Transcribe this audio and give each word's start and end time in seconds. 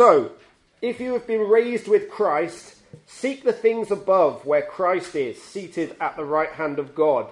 So, 0.00 0.32
if 0.80 0.98
you 0.98 1.12
have 1.12 1.26
been 1.26 1.46
raised 1.46 1.86
with 1.86 2.08
Christ, 2.08 2.76
seek 3.04 3.44
the 3.44 3.52
things 3.52 3.90
above 3.90 4.46
where 4.46 4.62
Christ 4.62 5.14
is, 5.14 5.42
seated 5.42 5.94
at 6.00 6.16
the 6.16 6.24
right 6.24 6.48
hand 6.48 6.78
of 6.78 6.94
God. 6.94 7.26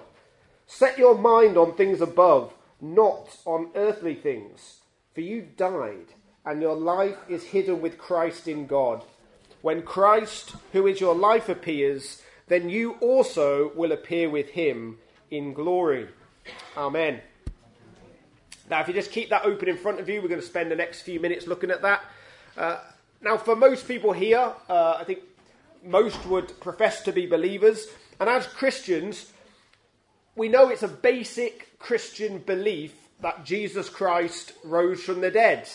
Set 0.67 0.99
your 0.99 1.17
mind 1.17 1.57
on 1.57 1.73
things 1.73 1.99
above, 1.99 2.53
not 2.79 3.35
on 3.45 3.71
earthly 3.73 4.13
things. 4.13 4.81
For 5.15 5.21
you 5.21 5.47
died, 5.57 6.13
and 6.45 6.61
your 6.61 6.75
life 6.75 7.17
is 7.27 7.43
hidden 7.43 7.81
with 7.81 7.97
Christ 7.97 8.47
in 8.47 8.67
God. 8.67 9.03
When 9.63 9.81
Christ, 9.81 10.53
who 10.71 10.85
is 10.85 11.01
your 11.01 11.15
life, 11.15 11.49
appears, 11.49 12.21
then 12.49 12.69
you 12.69 12.97
also 13.01 13.71
will 13.73 13.93
appear 13.93 14.29
with 14.29 14.49
him 14.49 14.99
in 15.31 15.53
glory. 15.53 16.07
Amen. 16.77 17.21
Now, 18.69 18.81
if 18.81 18.87
you 18.87 18.93
just 18.93 19.11
keep 19.11 19.31
that 19.31 19.45
open 19.45 19.67
in 19.67 19.77
front 19.77 19.99
of 19.99 20.07
you, 20.07 20.21
we're 20.21 20.27
going 20.27 20.39
to 20.39 20.45
spend 20.45 20.69
the 20.69 20.75
next 20.75 21.01
few 21.01 21.19
minutes 21.19 21.47
looking 21.47 21.71
at 21.71 21.81
that. 21.81 22.03
Uh, 22.59 22.77
now, 23.21 23.37
for 23.37 23.55
most 23.55 23.87
people 23.87 24.11
here, 24.11 24.53
uh, 24.69 24.97
I 24.99 25.05
think 25.05 25.19
most 25.81 26.25
would 26.25 26.59
profess 26.59 27.01
to 27.03 27.13
be 27.13 27.25
believers, 27.25 27.87
and 28.19 28.29
as 28.29 28.45
Christians, 28.47 29.31
we 30.35 30.49
know 30.49 30.67
it's 30.67 30.83
a 30.83 30.89
basic 30.89 31.79
Christian 31.79 32.39
belief 32.39 32.93
that 33.21 33.45
Jesus 33.45 33.87
Christ 33.87 34.51
rose 34.65 35.01
from 35.01 35.21
the 35.21 35.31
dead. 35.31 35.69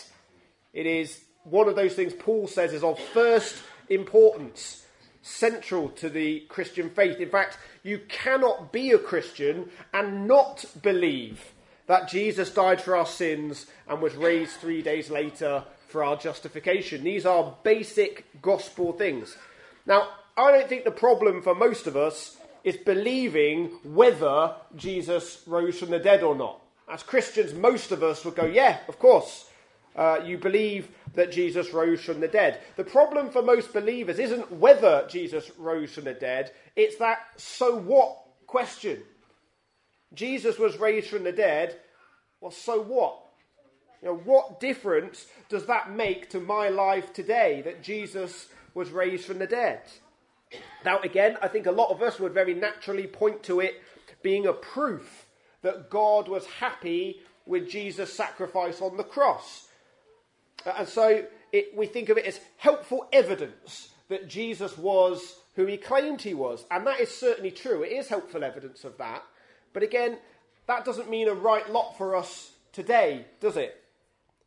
It 0.73 0.85
is 0.85 1.21
one 1.43 1.67
of 1.67 1.75
those 1.75 1.95
things 1.95 2.13
Paul 2.13 2.47
says 2.47 2.71
is 2.71 2.83
of 2.83 2.99
first 2.99 3.55
importance, 3.89 4.85
central 5.23 5.89
to 5.89 6.07
the 6.07 6.41
Christian 6.41 6.91
faith. 6.91 7.19
In 7.19 7.29
fact, 7.29 7.57
you 7.81 7.99
cannot 8.07 8.71
be 8.71 8.91
a 8.91 8.99
Christian 8.99 9.71
and 9.91 10.27
not 10.27 10.65
believe 10.83 11.51
that 11.87 12.09
Jesus 12.09 12.51
died 12.51 12.79
for 12.79 12.95
our 12.95 13.05
sins 13.07 13.65
and 13.87 14.01
was 14.01 14.15
raised 14.15 14.57
three 14.57 14.83
days 14.83 15.09
later 15.09 15.63
for 15.95 16.03
our 16.03 16.17
justification. 16.17 17.05
These 17.05 17.25
are 17.25 17.55
basic 17.63 18.25
gospel 18.41 18.91
things. 18.91 19.37
Now, 19.85 20.09
I 20.35 20.51
don't 20.51 20.67
think 20.67 20.83
the 20.83 20.91
problem 20.91 21.41
for 21.41 21.55
most 21.55 21.87
of 21.87 21.95
us 21.95 22.35
is 22.65 22.75
believing 22.75 23.67
whether 23.85 24.55
Jesus 24.75 25.41
rose 25.47 25.79
from 25.79 25.91
the 25.91 25.99
dead 25.99 26.21
or 26.21 26.35
not. 26.35 26.59
As 26.91 27.01
Christians, 27.01 27.53
most 27.53 27.93
of 27.93 28.03
us 28.03 28.25
would 28.25 28.35
go, 28.35 28.43
yeah, 28.43 28.79
of 28.89 28.99
course. 28.99 29.49
Uh, 29.95 30.19
you 30.25 30.37
believe 30.37 30.89
that 31.13 31.31
Jesus 31.31 31.71
rose 31.71 32.01
from 32.01 32.19
the 32.19 32.27
dead. 32.27 32.59
The 32.75 32.83
problem 32.83 33.29
for 33.29 33.41
most 33.41 33.71
believers 33.71 34.19
isn't 34.19 34.51
whether 34.51 35.07
Jesus 35.09 35.49
rose 35.57 35.93
from 35.93 36.03
the 36.03 36.13
dead, 36.13 36.51
it's 36.75 36.97
that 36.97 37.19
so 37.37 37.73
what 37.73 38.17
question. 38.47 39.01
Jesus 40.13 40.59
was 40.59 40.77
raised 40.77 41.07
from 41.07 41.23
the 41.23 41.31
dead. 41.31 41.77
Well, 42.41 42.51
so 42.51 42.81
what? 42.81 43.24
You 44.05 44.11
know, 44.11 44.17
what 44.17 44.59
difference 44.59 45.25
does 45.49 45.65
that 45.65 45.91
make 45.91 46.29
to 46.29 46.39
my 46.39 46.69
life 46.69 47.11
today 47.11 47.63
that 47.63 47.81
Jesus 47.81 48.49
was 48.75 48.91
raised 48.91 49.25
from 49.25 49.39
the 49.39 49.47
dead? 49.47 49.81
Now, 50.85 50.99
again, 50.99 51.37
I 51.41 51.47
think 51.47 51.65
a 51.65 51.71
lot 51.71 51.89
of 51.89 52.03
us 52.03 52.19
would 52.19 52.31
very 52.31 52.53
naturally 52.53 53.07
point 53.07 53.41
to 53.43 53.61
it 53.61 53.81
being 54.21 54.45
a 54.45 54.53
proof 54.53 55.25
that 55.63 55.89
God 55.89 56.27
was 56.27 56.45
happy 56.45 57.21
with 57.47 57.67
Jesus' 57.67 58.13
sacrifice 58.13 58.79
on 58.79 58.95
the 58.95 59.03
cross. 59.03 59.69
Uh, 60.67 60.73
and 60.77 60.87
so 60.87 61.25
it, 61.51 61.75
we 61.75 61.87
think 61.87 62.09
of 62.09 62.19
it 62.19 62.25
as 62.25 62.39
helpful 62.57 63.07
evidence 63.11 63.89
that 64.09 64.29
Jesus 64.29 64.77
was 64.77 65.37
who 65.55 65.65
he 65.65 65.77
claimed 65.77 66.21
he 66.21 66.35
was. 66.35 66.63
And 66.69 66.85
that 66.85 66.99
is 66.99 67.09
certainly 67.09 67.49
true. 67.49 67.81
It 67.81 67.91
is 67.91 68.09
helpful 68.09 68.43
evidence 68.43 68.83
of 68.83 68.99
that. 68.99 69.23
But 69.73 69.81
again, 69.81 70.19
that 70.67 70.85
doesn't 70.85 71.09
mean 71.09 71.27
a 71.27 71.33
right 71.33 71.67
lot 71.71 71.97
for 71.97 72.15
us 72.15 72.51
today, 72.71 73.25
does 73.39 73.57
it? 73.57 73.81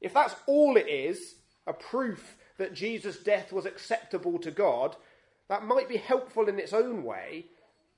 If 0.00 0.14
that's 0.14 0.36
all 0.46 0.76
it 0.76 0.88
is, 0.88 1.34
a 1.66 1.72
proof 1.72 2.36
that 2.58 2.74
Jesus' 2.74 3.18
death 3.18 3.52
was 3.52 3.66
acceptable 3.66 4.38
to 4.40 4.50
God, 4.50 4.96
that 5.48 5.64
might 5.64 5.88
be 5.88 5.96
helpful 5.96 6.48
in 6.48 6.58
its 6.58 6.72
own 6.72 7.04
way, 7.04 7.46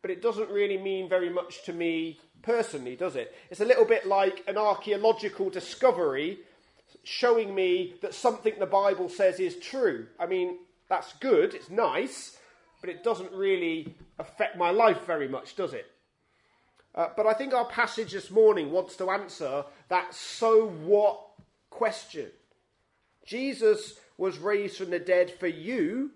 but 0.02 0.10
it 0.10 0.22
doesn't 0.22 0.50
really 0.50 0.78
mean 0.78 1.08
very 1.08 1.30
much 1.30 1.64
to 1.64 1.72
me 1.72 2.18
personally, 2.42 2.96
does 2.96 3.16
it? 3.16 3.34
It's 3.50 3.60
a 3.60 3.64
little 3.64 3.84
bit 3.84 4.06
like 4.06 4.44
an 4.46 4.56
archaeological 4.56 5.50
discovery 5.50 6.38
showing 7.04 7.54
me 7.54 7.94
that 8.02 8.14
something 8.14 8.54
the 8.58 8.66
Bible 8.66 9.08
says 9.08 9.40
is 9.40 9.56
true. 9.56 10.06
I 10.18 10.26
mean, 10.26 10.58
that's 10.88 11.12
good, 11.14 11.54
it's 11.54 11.70
nice, 11.70 12.36
but 12.80 12.90
it 12.90 13.04
doesn't 13.04 13.32
really 13.32 13.94
affect 14.18 14.56
my 14.56 14.70
life 14.70 15.06
very 15.06 15.28
much, 15.28 15.54
does 15.56 15.74
it? 15.74 15.86
Uh, 16.94 17.08
but 17.16 17.26
I 17.26 17.34
think 17.34 17.54
our 17.54 17.66
passage 17.66 18.12
this 18.12 18.30
morning 18.30 18.72
wants 18.72 18.96
to 18.96 19.10
answer 19.10 19.64
that 19.88 20.12
so 20.12 20.66
what 20.66 21.20
question. 21.70 22.26
Jesus 23.24 23.98
was 24.18 24.38
raised 24.38 24.76
from 24.76 24.90
the 24.90 24.98
dead 24.98 25.30
for 25.30 25.46
you, 25.46 26.10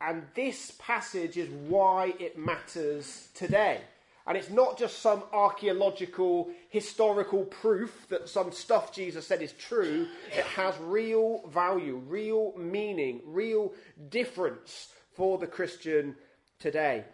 and 0.00 0.24
this 0.34 0.72
passage 0.78 1.36
is 1.36 1.48
why 1.68 2.14
it 2.18 2.38
matters 2.38 3.28
today. 3.34 3.80
And 4.26 4.36
it's 4.36 4.50
not 4.50 4.76
just 4.76 4.98
some 4.98 5.22
archaeological, 5.32 6.50
historical 6.68 7.44
proof 7.44 8.06
that 8.08 8.28
some 8.28 8.50
stuff 8.50 8.92
Jesus 8.92 9.26
said 9.26 9.40
is 9.40 9.52
true. 9.52 10.08
It 10.36 10.44
has 10.44 10.74
real 10.80 11.46
value, 11.48 12.02
real 12.08 12.52
meaning, 12.56 13.20
real 13.24 13.72
difference 14.08 14.88
for 15.14 15.38
the 15.38 15.46
Christian 15.46 16.16
today. 16.58 17.04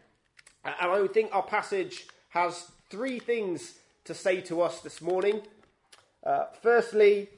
And 0.64 0.74
I 0.80 1.00
would 1.00 1.12
think 1.12 1.34
our 1.34 1.42
passage 1.42 2.06
has 2.30 2.70
three 2.88 3.18
things 3.18 3.74
to 4.04 4.14
say 4.14 4.40
to 4.42 4.62
us 4.62 4.80
this 4.80 5.02
morning. 5.02 5.42
Uh, 6.24 6.44
firstly, 6.62 7.28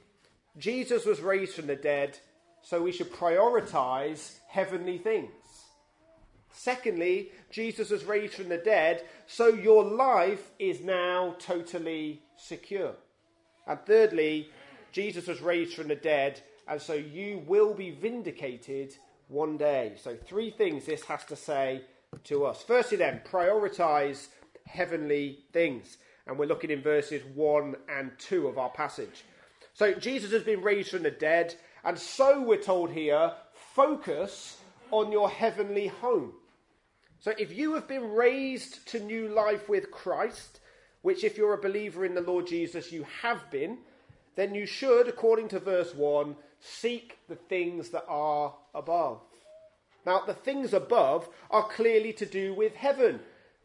Jesus 0.57 1.05
was 1.05 1.21
raised 1.21 1.53
from 1.53 1.67
the 1.67 1.75
dead, 1.75 2.17
so 2.61 2.81
we 2.81 2.91
should 2.91 3.11
prioritize 3.11 4.37
heavenly 4.47 4.97
things. 4.97 5.31
Secondly, 6.51 7.31
Jesus 7.51 7.89
was 7.89 8.05
raised 8.05 8.35
from 8.35 8.49
the 8.49 8.57
dead, 8.57 9.03
so 9.27 9.47
your 9.47 9.83
life 9.83 10.51
is 10.57 10.81
now 10.81 11.35
totally 11.37 12.21
secure. 12.37 12.93
And 13.67 13.79
thirdly, 13.85 14.49
Jesus 14.91 15.27
was 15.27 15.41
raised 15.41 15.73
from 15.73 15.89
the 15.89 15.95
dead, 15.95 16.41
and 16.67 16.81
so 16.81 16.93
you 16.93 17.43
will 17.45 17.73
be 17.73 17.91
vindicated 17.91 18.95
one 19.27 19.57
day. 19.57 19.93
So, 19.97 20.15
three 20.15 20.51
things 20.51 20.85
this 20.85 21.03
has 21.03 21.25
to 21.25 21.35
say 21.35 21.81
to 22.25 22.45
us. 22.45 22.63
Firstly, 22.63 22.97
then, 22.97 23.21
prioritize 23.29 24.27
heavenly 24.65 25.39
things. 25.51 25.97
And 26.27 26.37
we're 26.37 26.45
looking 26.47 26.71
in 26.71 26.81
verses 26.81 27.21
1 27.35 27.75
and 27.89 28.11
2 28.17 28.47
of 28.47 28.57
our 28.57 28.69
passage. 28.69 29.23
So, 29.75 29.93
Jesus 29.93 30.31
has 30.31 30.43
been 30.43 30.61
raised 30.61 30.89
from 30.89 31.03
the 31.03 31.11
dead, 31.11 31.53
and 31.83 31.99
so 31.99 32.41
we're 32.41 32.57
told 32.57 32.91
here 32.91 33.33
focus 33.75 34.57
on 34.89 35.11
your 35.11 35.29
heavenly 35.29 35.87
home. 35.87 36.33
So 37.19 37.33
if 37.37 37.55
you 37.57 37.73
have 37.73 37.87
been 37.87 38.11
raised 38.13 38.87
to 38.89 38.99
new 38.99 39.27
life 39.27 39.67
with 39.67 39.91
Christ, 39.91 40.59
which 41.01 41.23
if 41.23 41.37
you're 41.37 41.53
a 41.53 41.61
believer 41.61 42.05
in 42.05 42.15
the 42.15 42.21
Lord 42.21 42.47
Jesus, 42.47 42.91
you 42.91 43.05
have 43.21 43.49
been, 43.51 43.79
then 44.35 44.55
you 44.55 44.65
should, 44.65 45.07
according 45.07 45.49
to 45.49 45.59
verse 45.59 45.93
1, 45.93 46.35
seek 46.59 47.17
the 47.27 47.35
things 47.35 47.89
that 47.89 48.05
are 48.07 48.53
above. 48.73 49.21
Now, 50.05 50.21
the 50.25 50.33
things 50.33 50.73
above 50.73 51.27
are 51.51 51.67
clearly 51.67 52.13
to 52.13 52.25
do 52.25 52.53
with 52.53 52.75
heaven, 52.75 53.19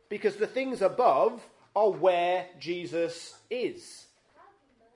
because 0.08 0.36
the 0.36 0.46
things 0.46 0.82
above 0.82 1.42
are 1.76 1.90
where 1.90 2.46
Jesus 2.58 3.38
is. 3.48 4.06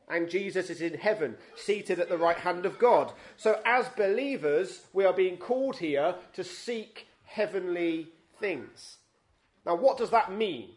And 0.09 0.28
Jesus 0.28 0.69
is 0.69 0.82
in 0.82 0.94
heaven, 0.94 1.37
seated 1.56 1.98
at 1.98 2.09
the 2.09 2.19
right 2.19 2.37
hand 2.37 2.66
of 2.66 2.78
God. 2.78 3.12
So, 3.37 3.60
as 3.65 3.88
believers, 3.97 4.82
we 4.92 5.04
are 5.04 5.15
being 5.15 5.38
called 5.38 5.78
here 5.78 6.16
to 6.34 6.44
seek 6.44 7.09
heavenly 7.25 8.09
things. 8.38 8.98
Now, 9.64 9.76
what 9.76 9.97
does 9.97 10.10
that 10.10 10.32
mean? 10.32 10.70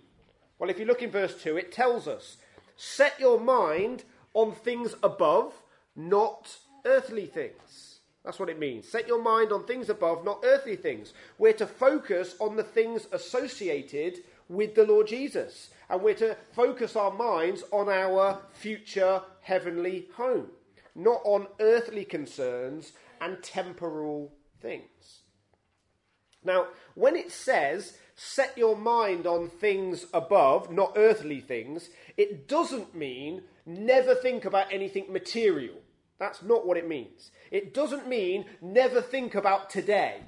Well, 0.60 0.70
if 0.70 0.80
you 0.80 0.86
look 0.86 1.02
in 1.02 1.12
verse 1.12 1.42
2, 1.42 1.58
it 1.58 1.72
tells 1.72 2.08
us 2.08 2.38
set 2.76 3.20
your 3.20 3.40
mind 3.40 4.04
on 4.34 4.54
things 4.54 4.96
above, 5.04 5.54
not 5.96 6.58
earthly 6.86 7.26
things. 7.26 8.00
That's 8.24 8.40
what 8.40 8.50
it 8.50 8.60
means. 8.60 8.88
Set 8.88 9.08
your 9.08 9.22
mind 9.22 9.52
on 9.52 9.66
things 9.66 9.90
above, 9.90 10.26
not 10.26 10.44
earthly 10.44 10.76
things. 10.76 11.14
We're 11.38 11.54
to 11.54 11.68
focus 11.68 12.36
on 12.40 12.56
the 12.56 12.64
things 12.64 13.08
associated 13.12 14.20
with 14.50 14.76
the 14.76 14.86
Lord 14.86 15.08
Jesus. 15.08 15.70
And 15.90 16.02
we're 16.02 16.16
to 16.16 16.36
focus 16.54 16.96
our 16.96 17.12
minds 17.12 17.64
on 17.72 17.90
our 17.90 18.42
future 18.54 19.22
heavenly 19.42 20.08
home, 20.16 20.48
not 20.96 21.22
on 21.24 21.48
earthly 21.60 22.04
concerns 22.04 22.94
and 23.22 23.42
temporal 23.42 24.34
things. 24.62 25.22
Now, 26.44 26.68
when 26.96 27.16
it 27.16 27.32
says, 27.32 27.98
set 28.16 28.58
your 28.58 28.76
mind 28.76 29.26
on 29.26 29.50
things 29.50 30.06
above, 30.14 30.72
not 30.72 30.94
earthly 30.96 31.40
things, 31.40 31.90
it 32.16 32.48
doesn't 32.48 32.96
mean 32.96 33.44
never 33.66 34.16
think 34.16 34.46
about 34.46 34.72
anything 34.72 35.12
material. 35.12 35.76
That's 36.20 36.42
not 36.42 36.66
what 36.66 36.78
it 36.78 36.88
means. 36.88 37.32
It 37.52 37.74
doesn't 37.74 38.08
mean 38.08 38.46
never 38.62 39.02
think 39.02 39.36
about 39.36 39.70
today. 39.70 40.22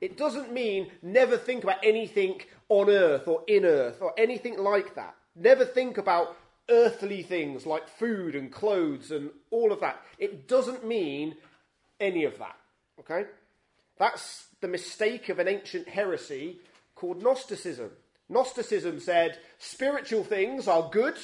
It 0.00 0.16
doesn't 0.16 0.52
mean 0.52 0.90
never 1.02 1.36
think 1.36 1.64
about 1.64 1.84
anything 1.84 2.40
on 2.74 2.90
earth 2.90 3.28
or 3.28 3.42
in 3.46 3.64
earth 3.64 3.98
or 4.00 4.12
anything 4.18 4.58
like 4.58 4.94
that. 4.96 5.14
Never 5.36 5.64
think 5.64 5.96
about 5.96 6.36
earthly 6.68 7.22
things 7.22 7.66
like 7.66 7.88
food 7.88 8.34
and 8.34 8.50
clothes 8.50 9.10
and 9.10 9.30
all 9.50 9.72
of 9.72 9.80
that. 9.80 10.00
It 10.18 10.48
doesn't 10.48 10.86
mean 10.86 11.36
any 12.00 12.24
of 12.24 12.38
that. 12.38 12.56
Okay? 13.00 13.26
That's 13.98 14.46
the 14.60 14.68
mistake 14.68 15.28
of 15.28 15.38
an 15.38 15.48
ancient 15.48 15.88
heresy 15.88 16.58
called 16.94 17.22
Gnosticism. 17.22 17.90
Gnosticism 18.28 18.98
said 18.98 19.38
spiritual 19.58 20.24
things 20.24 20.66
are 20.66 20.88
good 20.90 21.16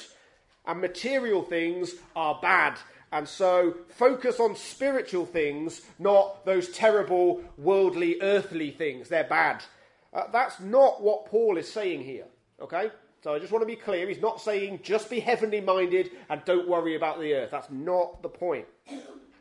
and 0.65 0.79
material 0.79 1.41
things 1.43 1.95
are 2.15 2.39
bad. 2.41 2.77
And 3.11 3.27
so 3.27 3.75
focus 3.89 4.39
on 4.39 4.55
spiritual 4.55 5.25
things, 5.25 5.81
not 5.99 6.45
those 6.45 6.69
terrible 6.69 7.43
worldly, 7.57 8.21
earthly 8.21 8.71
things. 8.71 9.09
They're 9.09 9.25
bad. 9.25 9.63
Uh, 10.13 10.23
that's 10.31 10.59
not 10.59 11.01
what 11.01 11.25
Paul 11.25 11.57
is 11.57 11.71
saying 11.71 12.03
here. 12.03 12.25
Okay? 12.61 12.91
So 13.23 13.33
I 13.33 13.39
just 13.39 13.51
want 13.51 13.61
to 13.61 13.67
be 13.67 13.75
clear. 13.75 14.07
He's 14.07 14.21
not 14.21 14.41
saying 14.41 14.81
just 14.83 15.09
be 15.09 15.19
heavenly 15.19 15.61
minded 15.61 16.11
and 16.29 16.43
don't 16.45 16.67
worry 16.67 16.95
about 16.95 17.19
the 17.19 17.33
earth. 17.33 17.51
That's 17.51 17.69
not 17.69 18.21
the 18.21 18.29
point. 18.29 18.65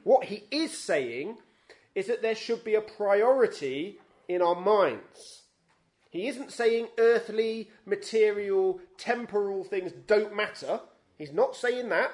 What 0.05 0.25
he 0.25 0.45
is 0.51 0.77
saying 0.77 1.39
is 1.95 2.07
that 2.07 2.23
there 2.23 2.35
should 2.35 2.63
be 2.63 2.75
a 2.75 2.81
priority 2.81 3.99
in 4.29 4.43
our 4.43 4.55
minds. 4.55 5.43
He 6.11 6.27
isn't 6.29 6.53
saying 6.53 6.89
earthly, 6.99 7.71
material, 7.87 8.81
temporal 8.99 9.65
things 9.65 9.93
don't 10.07 10.35
matter. 10.35 10.81
He's 11.19 11.33
not 11.33 11.57
saying 11.57 11.89
that. 11.89 12.13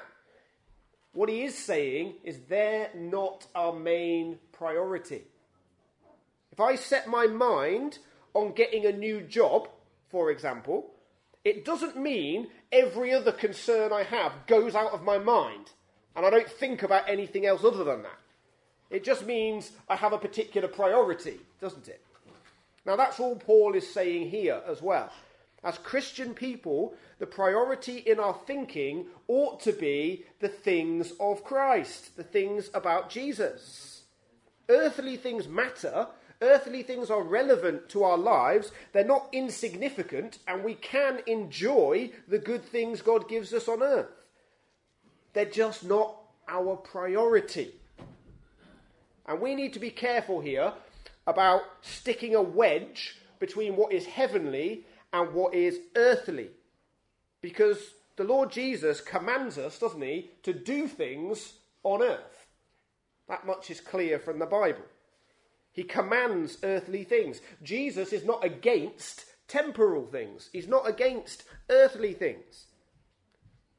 What 1.13 1.29
he 1.29 1.43
is 1.43 1.57
saying 1.57 2.15
is 2.23 2.41
they're 2.47 2.91
not 2.95 3.47
our 3.55 3.73
main 3.73 4.37
priority. 4.51 5.23
If 6.51 6.59
I 6.59 6.75
set 6.75 7.07
my 7.07 7.25
mind 7.25 7.99
on 8.33 8.53
getting 8.53 8.85
a 8.85 8.91
new 8.91 9.21
job, 9.21 9.67
for 10.09 10.31
example, 10.31 10.91
it 11.43 11.63
doesn't 11.63 11.95
mean 11.95 12.47
every 12.71 13.13
other 13.13 13.31
concern 13.31 13.93
I 13.93 14.03
have 14.03 14.33
goes 14.47 14.75
out 14.75 14.91
of 14.91 15.03
my 15.03 15.17
mind 15.17 15.71
and 16.15 16.25
I 16.25 16.29
don't 16.29 16.49
think 16.49 16.83
about 16.83 17.07
anything 17.07 17.45
else 17.45 17.63
other 17.63 17.83
than 17.83 18.03
that. 18.03 18.19
It 18.89 19.03
just 19.03 19.25
means 19.25 19.71
I 19.87 19.95
have 19.95 20.13
a 20.13 20.17
particular 20.17 20.67
priority, 20.67 21.39
doesn't 21.61 21.87
it? 21.87 22.01
Now, 22.85 22.95
that's 22.95 23.19
all 23.19 23.35
Paul 23.35 23.75
is 23.75 23.91
saying 23.91 24.29
here 24.29 24.61
as 24.67 24.81
well. 24.81 25.11
As 25.63 25.77
Christian 25.77 26.33
people, 26.33 26.95
the 27.19 27.27
priority 27.27 27.97
in 27.97 28.19
our 28.19 28.33
thinking 28.45 29.07
ought 29.27 29.59
to 29.61 29.73
be 29.73 30.23
the 30.39 30.47
things 30.47 31.11
of 31.19 31.43
Christ, 31.43 32.15
the 32.15 32.23
things 32.23 32.69
about 32.73 33.09
Jesus. 33.09 34.03
Earthly 34.69 35.17
things 35.17 35.47
matter, 35.47 36.07
earthly 36.41 36.83
things 36.83 37.09
are 37.09 37.23
relevant 37.23 37.89
to 37.89 38.03
our 38.03 38.17
lives, 38.17 38.71
they're 38.93 39.03
not 39.03 39.29
insignificant, 39.31 40.39
and 40.47 40.63
we 40.63 40.75
can 40.75 41.21
enjoy 41.27 42.11
the 42.27 42.39
good 42.39 42.63
things 42.63 43.01
God 43.01 43.27
gives 43.29 43.53
us 43.53 43.67
on 43.67 43.81
earth. 43.81 44.11
They're 45.33 45.45
just 45.45 45.83
not 45.83 46.15
our 46.47 46.75
priority. 46.75 47.73
And 49.27 49.41
we 49.41 49.55
need 49.55 49.73
to 49.73 49.79
be 49.79 49.89
careful 49.89 50.39
here 50.39 50.73
about 51.25 51.63
sticking 51.81 52.35
a 52.35 52.41
wedge 52.41 53.17
between 53.39 53.75
what 53.75 53.91
is 53.91 54.05
heavenly 54.05 54.85
and 55.11 55.33
what 55.33 55.53
is 55.53 55.79
earthly. 55.95 56.49
Because 57.41 57.77
the 58.15 58.23
Lord 58.23 58.51
Jesus 58.51 59.01
commands 59.01 59.57
us, 59.57 59.77
doesn't 59.77 60.01
he, 60.01 60.31
to 60.43 60.53
do 60.53 60.87
things 60.87 61.53
on 61.83 62.01
earth. 62.01 62.47
That 63.27 63.45
much 63.45 63.69
is 63.69 63.81
clear 63.81 64.17
from 64.17 64.39
the 64.39 64.45
Bible. 64.45 64.83
He 65.77 65.83
commands 65.83 66.57
earthly 66.63 67.05
things. 67.05 67.39
Jesus 67.63 68.11
is 68.11 68.25
not 68.25 68.43
against 68.43 69.23
temporal 69.47 70.05
things, 70.05 70.49
he's 70.51 70.67
not 70.67 70.89
against 70.89 71.43
earthly 71.69 72.11
things. 72.11 72.65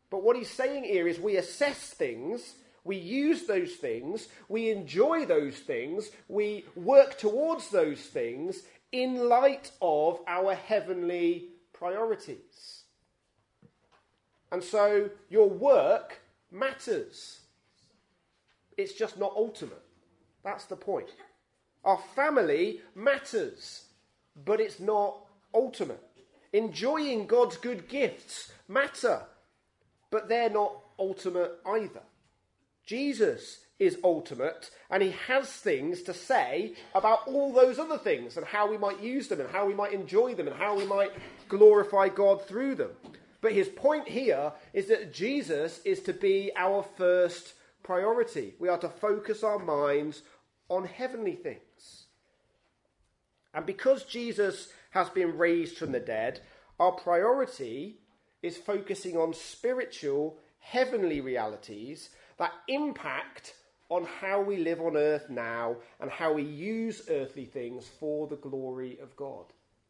But 0.08 0.22
what 0.22 0.36
he's 0.36 0.48
saying 0.48 0.84
here 0.84 1.06
is 1.06 1.20
we 1.20 1.36
assess 1.36 1.90
things 1.90 2.54
we 2.88 2.96
use 2.96 3.46
those 3.46 3.74
things, 3.74 4.28
we 4.48 4.70
enjoy 4.70 5.26
those 5.26 5.58
things, 5.58 6.10
we 6.26 6.64
work 6.74 7.18
towards 7.18 7.68
those 7.68 8.00
things 8.00 8.62
in 8.92 9.28
light 9.28 9.70
of 9.82 10.20
our 10.26 10.54
heavenly 10.54 11.50
priorities. 11.74 12.84
And 14.50 14.64
so 14.64 15.10
your 15.28 15.50
work 15.50 16.18
matters. 16.50 17.40
It's 18.78 18.94
just 18.94 19.18
not 19.18 19.34
ultimate. 19.36 19.82
That's 20.42 20.64
the 20.64 20.76
point. 20.76 21.10
Our 21.84 21.98
family 22.14 22.80
matters, 22.94 23.84
but 24.44 24.60
it's 24.60 24.80
not 24.80 25.16
ultimate. 25.54 26.02
Enjoying 26.52 27.26
God's 27.26 27.56
good 27.56 27.88
gifts 27.88 28.52
matter, 28.68 29.22
but 30.10 30.28
they're 30.28 30.50
not 30.50 30.72
ultimate 30.98 31.52
either. 31.66 32.02
Jesus 32.84 33.60
is 33.78 33.98
ultimate, 34.02 34.70
and 34.90 35.02
he 35.02 35.14
has 35.28 35.48
things 35.48 36.02
to 36.02 36.14
say 36.14 36.72
about 36.94 37.28
all 37.28 37.52
those 37.52 37.78
other 37.78 37.98
things 37.98 38.36
and 38.36 38.46
how 38.46 38.68
we 38.68 38.76
might 38.76 39.00
use 39.00 39.28
them 39.28 39.40
and 39.40 39.50
how 39.50 39.66
we 39.66 39.74
might 39.74 39.92
enjoy 39.92 40.34
them 40.34 40.48
and 40.48 40.56
how 40.56 40.76
we 40.76 40.84
might 40.86 41.12
glorify 41.48 42.08
God 42.08 42.44
through 42.46 42.74
them. 42.74 42.90
But 43.40 43.52
his 43.52 43.68
point 43.68 44.08
here 44.08 44.52
is 44.72 44.86
that 44.86 45.12
Jesus 45.12 45.80
is 45.84 46.00
to 46.00 46.12
be 46.12 46.50
our 46.56 46.84
first 46.96 47.54
priority. 47.84 48.54
We 48.58 48.68
are 48.68 48.78
to 48.78 48.88
focus 48.88 49.44
our 49.44 49.60
minds 49.60 50.22
on 50.68 50.84
heavenly 50.84 51.36
things. 51.36 51.60
And 53.58 53.66
because 53.66 54.04
Jesus 54.04 54.68
has 54.90 55.08
been 55.10 55.36
raised 55.36 55.78
from 55.78 55.90
the 55.90 55.98
dead, 55.98 56.42
our 56.78 56.92
priority 56.92 57.98
is 58.40 58.56
focusing 58.56 59.16
on 59.16 59.34
spiritual, 59.34 60.38
heavenly 60.60 61.20
realities 61.20 62.10
that 62.38 62.52
impact 62.68 63.54
on 63.88 64.06
how 64.20 64.40
we 64.40 64.58
live 64.58 64.80
on 64.80 64.96
earth 64.96 65.28
now 65.28 65.74
and 65.98 66.08
how 66.08 66.34
we 66.34 66.44
use 66.44 67.02
earthly 67.10 67.46
things 67.46 67.90
for 67.98 68.28
the 68.28 68.36
glory 68.36 68.96
of 69.02 69.16
God. 69.16 69.46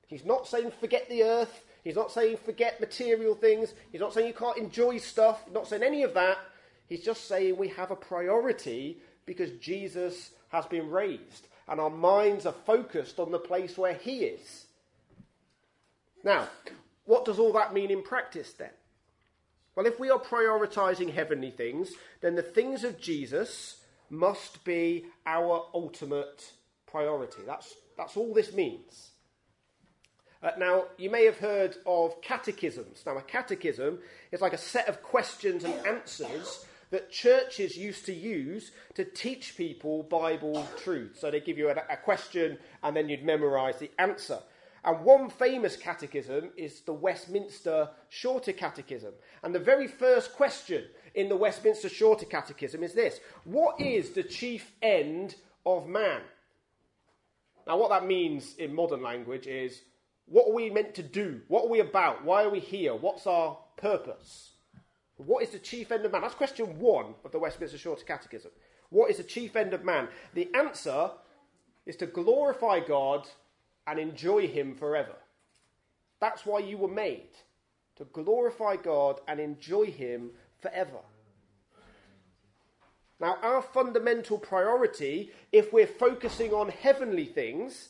He's 0.07 0.25
not 0.25 0.49
saying 0.49 0.73
forget 0.81 1.07
the 1.11 1.25
earth. 1.25 1.63
He's 1.85 1.95
not 1.95 2.11
saying 2.11 2.39
forget 2.39 2.81
material 2.81 3.35
things. 3.35 3.75
He's 3.93 4.01
not 4.01 4.15
saying 4.15 4.29
you 4.29 4.33
can't 4.33 4.57
enjoy 4.57 4.97
stuff. 4.97 5.43
He's 5.45 5.53
not 5.53 5.69
saying 5.69 5.83
any 5.83 6.05
of 6.05 6.15
that. 6.15 6.39
He's 6.87 7.05
just 7.05 7.29
saying 7.29 7.59
we 7.59 7.69
have 7.69 7.91
a 7.91 7.97
priority 7.97 9.03
because 9.27 9.51
Jesus 9.61 10.31
has 10.49 10.65
been 10.65 10.89
raised 10.89 11.49
and 11.69 11.81
our 11.81 11.91
minds 11.91 12.47
are 12.47 12.55
focused 12.67 13.19
on 13.19 13.31
the 13.31 13.39
place 13.39 13.77
where 13.77 13.95
he 13.95 14.25
is. 14.25 14.67
Now, 16.25 16.49
what 17.05 17.25
does 17.25 17.39
all 17.39 17.53
that 17.53 17.73
mean 17.73 17.91
in 17.91 18.03
practice 18.03 18.53
then? 18.53 18.71
Well, 19.75 19.87
if 19.87 20.01
we 20.01 20.11
are 20.11 20.19
prioritizing 20.19 21.13
heavenly 21.13 21.51
things, 21.51 21.93
then 22.21 22.35
the 22.35 22.43
things 22.43 22.83
of 22.85 23.01
Jesus 23.01 23.81
must 24.11 24.65
be 24.65 25.07
our 25.27 25.67
ultimate 25.73 26.53
priority. 26.87 27.43
That's, 27.47 27.75
that's 27.97 28.17
all 28.17 28.35
this 28.35 28.53
means. 28.53 29.11
Uh, 30.43 30.51
now, 30.59 30.85
you 30.97 31.11
may 31.11 31.25
have 31.25 31.39
heard 31.39 31.77
of 31.87 32.21
catechisms. 32.23 33.03
Now, 33.05 33.19
a 33.19 33.23
catechism 33.23 33.99
is 34.33 34.41
like 34.41 34.53
a 34.53 34.59
set 34.59 34.89
of 34.89 35.03
questions 35.03 35.65
and 35.65 35.75
answers 35.87 36.65
that 36.91 37.11
churches 37.11 37.77
used 37.77 38.07
to 38.07 38.15
use 38.15 38.71
to 38.95 39.05
teach 39.05 39.57
people 39.57 40.05
Bible 40.05 40.67
truth. 40.83 41.19
So 41.19 41.31
they 41.31 41.41
give 41.41 41.59
you 41.59 41.69
a, 41.69 41.75
a 41.91 41.97
question 41.97 42.59
and 42.83 42.97
then 42.97 43.09
you'd 43.09 43.25
memorize 43.25 43.79
the 43.79 43.91
answer. 43.99 44.39
And 44.85 45.05
one 45.05 45.29
famous 45.29 45.77
catechism 45.77 46.51
is 46.57 46.81
the 46.81 46.93
Westminster 46.93 47.91
Shorter 48.09 48.53
Catechism. 48.53 49.13
And 49.43 49.55
the 49.55 49.59
very 49.59 49.87
first 49.87 50.35
question 50.35 50.85
in 51.15 51.29
the 51.29 51.37
Westminster 51.37 51.89
Shorter 51.89 52.27
Catechism 52.27 52.83
is 52.83 52.95
this 52.95 53.21
What 53.45 53.81
is 53.81 54.11
the 54.11 54.23
chief 54.23 54.73
end 54.81 55.35
of 55.67 55.87
man? 55.87 56.23
Now, 57.67 57.77
what 57.77 57.91
that 57.91 58.07
means 58.07 58.55
in 58.57 58.75
modern 58.75 59.03
language 59.03 59.47
is 59.47 59.83
what 60.25 60.49
are 60.49 60.55
we 60.55 60.71
meant 60.71 60.95
to 60.95 61.03
do? 61.03 61.43
What 61.49 61.65
are 61.65 61.71
we 61.71 61.81
about? 61.81 62.25
Why 62.25 62.45
are 62.45 62.51
we 62.51 62.61
here? 62.61 62.95
What's 62.95 63.27
our 63.27 63.59
purpose? 63.77 64.53
What 65.19 65.43
is 65.43 65.51
the 65.51 65.59
chief 65.59 65.91
end 65.91 66.05
of 66.05 66.13
man? 66.13 66.23
That's 66.23 66.35
question 66.35 66.79
one 66.79 67.15
of 67.25 67.33
the 67.33 67.39
Westminster 67.39 67.77
Shorter 67.77 68.05
Catechism. 68.05 68.53
What 68.91 69.11
is 69.11 69.19
the 69.19 69.25
chief 69.25 69.57
end 69.57 69.75
of 69.75 69.85
man? 69.85 70.09
The 70.35 70.49
answer 70.55 71.11
is 71.85 71.97
to 71.97 72.07
glorify 72.07 72.81
God 72.81 73.29
and 73.87 73.99
enjoy 73.99 74.47
Him 74.47 74.75
forever. 74.75 75.17
That's 76.21 76.47
why 76.47 76.61
you 76.61 76.79
were 76.79 76.89
made, 76.89 77.31
to 77.97 78.05
glorify 78.05 78.77
God 78.77 79.21
and 79.27 79.41
enjoy 79.41 79.87
Him 79.87 80.31
forever. 80.61 81.01
Now, 83.21 83.39
our 83.43 83.63
fundamental 83.63 84.39
priority, 84.39 85.33
if 85.51 85.73
we're 85.73 85.89
focusing 85.89 86.53
on 86.53 86.69
heavenly 86.69 87.25
things, 87.25 87.89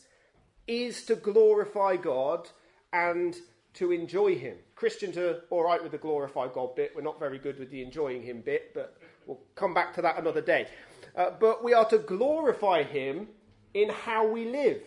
is 0.67 1.03
to 1.05 1.15
glorify 1.15 1.95
God 1.97 2.49
and 2.91 3.35
to 3.79 3.91
enjoy 3.91 4.35
Him. 4.35 4.57
Christians 4.75 5.17
are 5.17 5.41
all 5.49 5.63
right 5.63 5.81
with 5.81 5.93
the 5.93 5.97
glorify 5.97 6.47
God 6.53 6.75
bit. 6.75 6.91
We're 6.95 7.01
not 7.01 7.19
very 7.19 7.39
good 7.39 7.57
with 7.57 7.71
the 7.71 7.81
enjoying 7.81 8.21
Him 8.21 8.41
bit, 8.41 8.73
but 8.73 8.97
we'll 9.25 9.39
come 9.55 9.73
back 9.73 9.93
to 9.95 10.01
that 10.01 10.17
another 10.17 10.41
day. 10.41 10.67
Uh, 11.15 11.31
but 11.39 11.63
we 11.63 11.73
are 11.73 11.85
to 11.89 11.97
glorify 11.97 12.83
Him 12.83 13.29
in 13.73 13.89
how 13.89 14.27
we 14.27 14.45
live. 14.49 14.81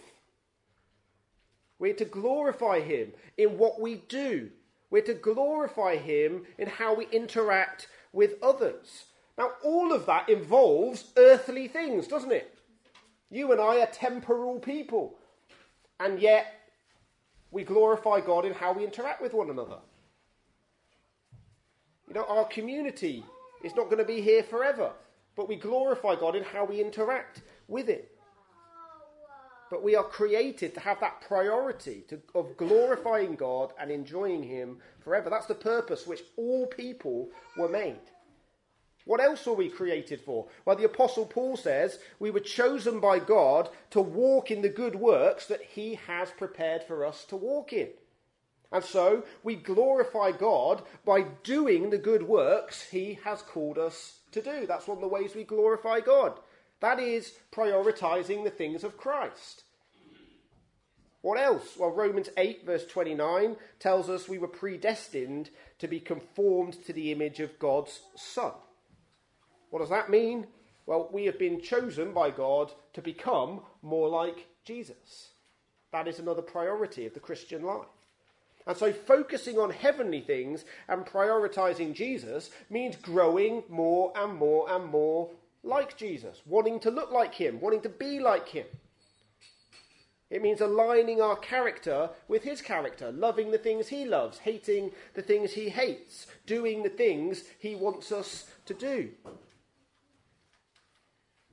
We're 1.78 1.94
to 1.94 2.04
glorify 2.04 2.80
Him 2.80 3.12
in 3.38 3.56
what 3.56 3.80
we 3.80 3.96
do. 4.08 4.50
We're 4.90 5.02
to 5.02 5.14
glorify 5.14 5.96
Him 5.96 6.44
in 6.58 6.68
how 6.68 6.94
we 6.94 7.06
interact 7.10 7.88
with 8.12 8.34
others. 8.42 9.06
Now, 9.38 9.52
all 9.64 9.94
of 9.94 10.04
that 10.04 10.28
involves 10.28 11.06
earthly 11.16 11.66
things, 11.66 12.06
doesn't 12.06 12.30
it? 12.30 12.54
You 13.30 13.52
and 13.52 13.60
I 13.60 13.80
are 13.80 13.86
temporal 13.86 14.58
people. 14.58 15.14
And 15.98 16.20
yet, 16.20 16.61
we 17.52 17.62
glorify 17.62 18.20
God 18.20 18.44
in 18.44 18.54
how 18.54 18.72
we 18.72 18.82
interact 18.82 19.22
with 19.22 19.34
one 19.34 19.50
another. 19.50 19.78
You 22.08 22.14
know, 22.14 22.24
our 22.24 22.46
community 22.46 23.24
is 23.62 23.76
not 23.76 23.84
going 23.84 23.98
to 23.98 24.04
be 24.04 24.20
here 24.20 24.42
forever, 24.42 24.90
but 25.36 25.48
we 25.48 25.56
glorify 25.56 26.16
God 26.16 26.34
in 26.34 26.42
how 26.42 26.64
we 26.64 26.80
interact 26.80 27.42
with 27.68 27.88
it. 27.88 28.10
But 29.70 29.82
we 29.82 29.94
are 29.94 30.04
created 30.04 30.74
to 30.74 30.80
have 30.80 31.00
that 31.00 31.22
priority 31.26 32.04
to, 32.08 32.20
of 32.34 32.56
glorifying 32.56 33.36
God 33.36 33.72
and 33.78 33.90
enjoying 33.90 34.42
Him 34.42 34.78
forever. 35.00 35.30
That's 35.30 35.46
the 35.46 35.54
purpose 35.54 36.06
which 36.06 36.22
all 36.36 36.66
people 36.66 37.30
were 37.56 37.68
made. 37.68 38.00
What 39.04 39.20
else 39.20 39.44
were 39.46 39.54
we 39.54 39.68
created 39.68 40.20
for? 40.20 40.46
Well, 40.64 40.76
the 40.76 40.84
Apostle 40.84 41.26
Paul 41.26 41.56
says 41.56 41.98
we 42.18 42.30
were 42.30 42.40
chosen 42.40 43.00
by 43.00 43.18
God 43.18 43.68
to 43.90 44.00
walk 44.00 44.50
in 44.50 44.62
the 44.62 44.68
good 44.68 44.94
works 44.94 45.46
that 45.46 45.62
He 45.62 45.98
has 46.06 46.30
prepared 46.30 46.84
for 46.84 47.04
us 47.04 47.24
to 47.26 47.36
walk 47.36 47.72
in. 47.72 47.88
And 48.70 48.84
so 48.84 49.24
we 49.42 49.56
glorify 49.56 50.32
God 50.32 50.82
by 51.04 51.22
doing 51.42 51.90
the 51.90 51.98
good 51.98 52.22
works 52.22 52.88
He 52.90 53.18
has 53.24 53.42
called 53.42 53.76
us 53.78 54.20
to 54.32 54.40
do. 54.40 54.66
That's 54.66 54.86
one 54.86 54.98
of 54.98 55.02
the 55.02 55.08
ways 55.08 55.34
we 55.34 55.44
glorify 55.44 56.00
God. 56.00 56.38
That 56.80 56.98
is 56.98 57.34
prioritizing 57.52 58.44
the 58.44 58.50
things 58.50 58.82
of 58.82 58.96
Christ. 58.96 59.64
What 61.20 61.38
else? 61.38 61.76
Well, 61.78 61.90
Romans 61.90 62.30
8, 62.36 62.66
verse 62.66 62.84
29 62.86 63.56
tells 63.78 64.10
us 64.10 64.28
we 64.28 64.38
were 64.38 64.48
predestined 64.48 65.50
to 65.78 65.86
be 65.86 66.00
conformed 66.00 66.84
to 66.84 66.92
the 66.92 67.12
image 67.12 67.38
of 67.38 67.58
God's 67.60 68.00
Son. 68.16 68.52
What 69.72 69.78
does 69.78 69.88
that 69.88 70.10
mean? 70.10 70.46
Well, 70.84 71.08
we 71.10 71.24
have 71.24 71.38
been 71.38 71.62
chosen 71.62 72.12
by 72.12 72.30
God 72.30 72.72
to 72.92 73.00
become 73.00 73.62
more 73.80 74.06
like 74.06 74.48
Jesus. 74.66 75.30
That 75.92 76.06
is 76.06 76.18
another 76.18 76.42
priority 76.42 77.06
of 77.06 77.14
the 77.14 77.20
Christian 77.20 77.62
life. 77.62 77.86
And 78.66 78.76
so, 78.76 78.92
focusing 78.92 79.58
on 79.58 79.70
heavenly 79.70 80.20
things 80.20 80.66
and 80.88 81.06
prioritizing 81.06 81.94
Jesus 81.94 82.50
means 82.68 82.96
growing 82.96 83.62
more 83.70 84.12
and 84.14 84.34
more 84.34 84.70
and 84.70 84.84
more 84.84 85.30
like 85.64 85.96
Jesus, 85.96 86.42
wanting 86.44 86.78
to 86.80 86.90
look 86.90 87.10
like 87.10 87.34
him, 87.34 87.58
wanting 87.58 87.80
to 87.80 87.88
be 87.88 88.20
like 88.20 88.50
him. 88.50 88.66
It 90.28 90.42
means 90.42 90.60
aligning 90.60 91.22
our 91.22 91.36
character 91.36 92.10
with 92.28 92.42
his 92.42 92.60
character, 92.60 93.10
loving 93.10 93.50
the 93.50 93.58
things 93.58 93.88
he 93.88 94.04
loves, 94.04 94.38
hating 94.38 94.92
the 95.14 95.22
things 95.22 95.52
he 95.52 95.70
hates, 95.70 96.26
doing 96.44 96.82
the 96.82 96.90
things 96.90 97.44
he 97.58 97.74
wants 97.74 98.12
us 98.12 98.50
to 98.66 98.74
do. 98.74 99.12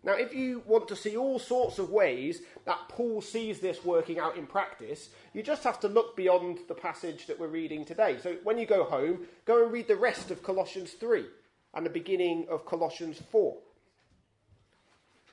Now, 0.03 0.13
if 0.13 0.33
you 0.33 0.63
want 0.65 0.87
to 0.87 0.95
see 0.95 1.17
all 1.17 1.39
sorts 1.39 1.77
of 1.77 1.89
ways 1.89 2.41
that 2.65 2.87
Paul 2.87 3.21
sees 3.21 3.59
this 3.59 3.83
working 3.83 4.17
out 4.17 4.37
in 4.37 4.45
practice, 4.47 5.09
you 5.33 5.43
just 5.43 5.63
have 5.65 5.79
to 5.81 5.89
look 5.89 6.15
beyond 6.15 6.59
the 6.69 6.73
passage 6.73 7.27
that 7.27 7.37
we're 7.37 7.47
reading 7.47 7.83
today. 7.83 8.17
So, 8.23 8.37
when 8.43 8.57
you 8.57 8.65
go 8.65 8.85
home, 8.85 9.27
go 9.45 9.63
and 9.63 9.73
read 9.73 9.89
the 9.89 9.97
rest 9.97 10.31
of 10.31 10.41
Colossians 10.41 10.91
3 10.93 11.25
and 11.73 11.85
the 11.85 11.89
beginning 11.89 12.47
of 12.49 12.65
Colossians 12.65 13.21
4. 13.29 13.57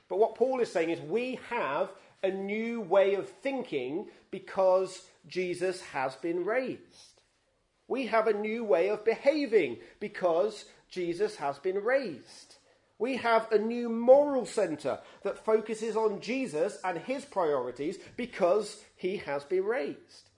But 0.09 0.19
what 0.19 0.35
Paul 0.35 0.59
is 0.59 0.71
saying 0.71 0.89
is 0.89 0.99
we 1.01 1.39
have 1.49 1.89
a 2.23 2.29
new 2.29 2.81
way 2.81 3.15
of 3.15 3.29
thinking 3.29 4.07
because 4.31 5.03
Jesus 5.27 5.81
has 5.81 6.15
been 6.15 6.43
raised. 6.45 7.21
We 7.87 8.07
have 8.07 8.27
a 8.27 8.33
new 8.33 8.63
way 8.63 8.89
of 8.89 9.05
behaving 9.05 9.77
because 9.99 10.65
Jesus 10.89 11.37
has 11.37 11.57
been 11.59 11.83
raised. 11.83 12.46
We 12.99 13.17
have 13.17 13.51
a 13.51 13.59
new 13.59 13.89
moral 13.89 14.45
centre 14.45 14.99
that 15.23 15.45
focuses 15.45 15.95
on 15.95 16.19
Jesus 16.19 16.79
and 16.83 16.97
his 16.97 17.25
priorities 17.25 17.97
because 18.15 18.83
he 18.95 19.17
has 19.17 19.43
been 19.43 19.65
raised. 19.65 20.29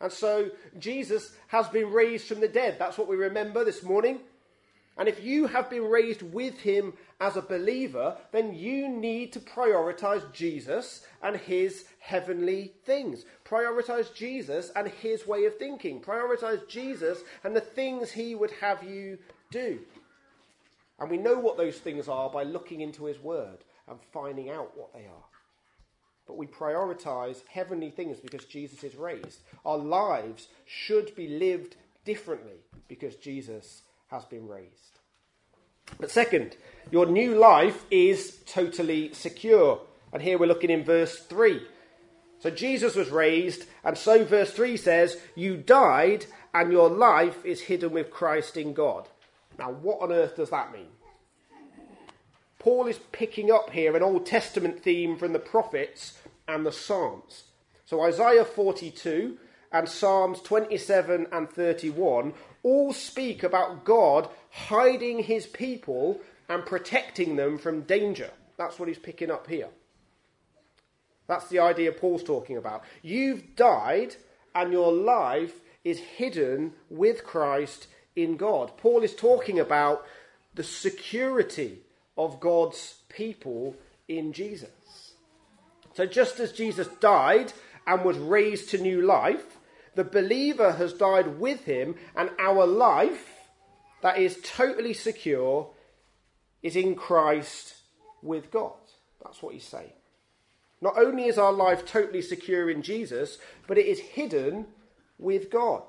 And 0.00 0.12
so 0.12 0.50
Jesus 0.78 1.32
has 1.46 1.68
been 1.68 1.92
raised 1.92 2.26
from 2.26 2.40
the 2.40 2.48
dead. 2.48 2.76
That's 2.78 2.98
what 2.98 3.08
we 3.08 3.16
remember 3.16 3.64
this 3.64 3.84
morning. 3.84 4.18
And 4.98 5.08
if 5.08 5.24
you 5.24 5.46
have 5.46 5.70
been 5.70 5.84
raised 5.84 6.22
with 6.22 6.58
him 6.60 6.92
as 7.20 7.36
a 7.36 7.42
believer, 7.42 8.16
then 8.32 8.52
you 8.54 8.88
need 8.88 9.32
to 9.32 9.40
prioritize 9.40 10.30
Jesus 10.32 11.06
and 11.22 11.36
his 11.36 11.86
heavenly 12.00 12.72
things. 12.84 13.24
Prioritize 13.44 14.12
Jesus 14.12 14.70
and 14.76 14.88
his 14.88 15.26
way 15.26 15.44
of 15.46 15.56
thinking. 15.56 16.02
Prioritize 16.02 16.68
Jesus 16.68 17.20
and 17.42 17.56
the 17.56 17.60
things 17.60 18.10
he 18.10 18.34
would 18.34 18.50
have 18.60 18.82
you 18.82 19.18
do. 19.50 19.78
And 21.02 21.10
we 21.10 21.16
know 21.16 21.36
what 21.36 21.56
those 21.56 21.78
things 21.78 22.06
are 22.06 22.30
by 22.30 22.44
looking 22.44 22.80
into 22.80 23.06
His 23.06 23.18
Word 23.18 23.58
and 23.88 23.98
finding 24.12 24.50
out 24.50 24.78
what 24.78 24.92
they 24.94 25.00
are. 25.00 25.24
But 26.28 26.36
we 26.36 26.46
prioritize 26.46 27.42
heavenly 27.48 27.90
things 27.90 28.20
because 28.20 28.44
Jesus 28.44 28.84
is 28.84 28.94
raised. 28.94 29.40
Our 29.66 29.78
lives 29.78 30.46
should 30.64 31.16
be 31.16 31.26
lived 31.26 31.74
differently 32.04 32.60
because 32.86 33.16
Jesus 33.16 33.82
has 34.12 34.24
been 34.26 34.46
raised. 34.46 35.00
But 35.98 36.12
second, 36.12 36.56
your 36.92 37.06
new 37.06 37.34
life 37.34 37.84
is 37.90 38.38
totally 38.46 39.12
secure. 39.12 39.80
And 40.12 40.22
here 40.22 40.38
we're 40.38 40.46
looking 40.46 40.70
in 40.70 40.84
verse 40.84 41.18
3. 41.18 41.62
So 42.38 42.50
Jesus 42.50 42.94
was 42.94 43.10
raised, 43.10 43.64
and 43.82 43.98
so 43.98 44.24
verse 44.24 44.52
3 44.52 44.76
says, 44.76 45.20
You 45.34 45.56
died, 45.56 46.26
and 46.54 46.70
your 46.70 46.88
life 46.88 47.44
is 47.44 47.62
hidden 47.62 47.90
with 47.90 48.12
Christ 48.12 48.56
in 48.56 48.72
God. 48.72 49.08
Now, 49.58 49.70
what 49.70 50.00
on 50.00 50.12
earth 50.12 50.36
does 50.36 50.50
that 50.50 50.72
mean? 50.72 50.88
Paul 52.58 52.86
is 52.86 52.98
picking 53.10 53.50
up 53.50 53.70
here 53.70 53.96
an 53.96 54.02
Old 54.02 54.24
Testament 54.24 54.82
theme 54.82 55.16
from 55.16 55.32
the 55.32 55.38
prophets 55.38 56.18
and 56.46 56.64
the 56.64 56.72
Psalms. 56.72 57.44
So, 57.84 58.02
Isaiah 58.02 58.44
42 58.44 59.36
and 59.72 59.88
Psalms 59.88 60.40
27 60.40 61.26
and 61.32 61.50
31 61.50 62.34
all 62.62 62.92
speak 62.92 63.42
about 63.42 63.84
God 63.84 64.28
hiding 64.50 65.24
his 65.24 65.46
people 65.46 66.20
and 66.48 66.64
protecting 66.64 67.36
them 67.36 67.58
from 67.58 67.82
danger. 67.82 68.30
That's 68.56 68.78
what 68.78 68.88
he's 68.88 68.98
picking 68.98 69.30
up 69.30 69.48
here. 69.48 69.68
That's 71.26 71.48
the 71.48 71.60
idea 71.60 71.92
Paul's 71.92 72.22
talking 72.22 72.56
about. 72.56 72.84
You've 73.02 73.56
died, 73.56 74.16
and 74.54 74.72
your 74.72 74.92
life 74.92 75.54
is 75.84 75.98
hidden 75.98 76.74
with 76.90 77.24
Christ 77.24 77.86
in 78.16 78.36
God. 78.36 78.76
Paul 78.76 79.02
is 79.02 79.14
talking 79.14 79.58
about 79.58 80.04
the 80.54 80.64
security 80.64 81.78
of 82.16 82.40
God's 82.40 82.96
people 83.08 83.76
in 84.08 84.32
Jesus. 84.32 85.14
So, 85.94 86.06
just 86.06 86.40
as 86.40 86.52
Jesus 86.52 86.88
died 87.00 87.52
and 87.86 88.04
was 88.04 88.18
raised 88.18 88.70
to 88.70 88.78
new 88.78 89.02
life, 89.02 89.58
the 89.94 90.04
believer 90.04 90.72
has 90.72 90.92
died 90.92 91.38
with 91.38 91.64
him, 91.64 91.96
and 92.16 92.30
our 92.38 92.66
life, 92.66 93.28
that 94.02 94.18
is 94.18 94.38
totally 94.42 94.94
secure, 94.94 95.70
is 96.62 96.76
in 96.76 96.94
Christ 96.94 97.74
with 98.22 98.50
God. 98.50 98.72
That's 99.22 99.42
what 99.42 99.54
he's 99.54 99.64
saying. 99.64 99.92
Not 100.80 100.98
only 100.98 101.26
is 101.26 101.38
our 101.38 101.52
life 101.52 101.86
totally 101.86 102.22
secure 102.22 102.70
in 102.70 102.82
Jesus, 102.82 103.38
but 103.66 103.78
it 103.78 103.86
is 103.86 104.00
hidden 104.00 104.66
with 105.18 105.50
God. 105.50 105.82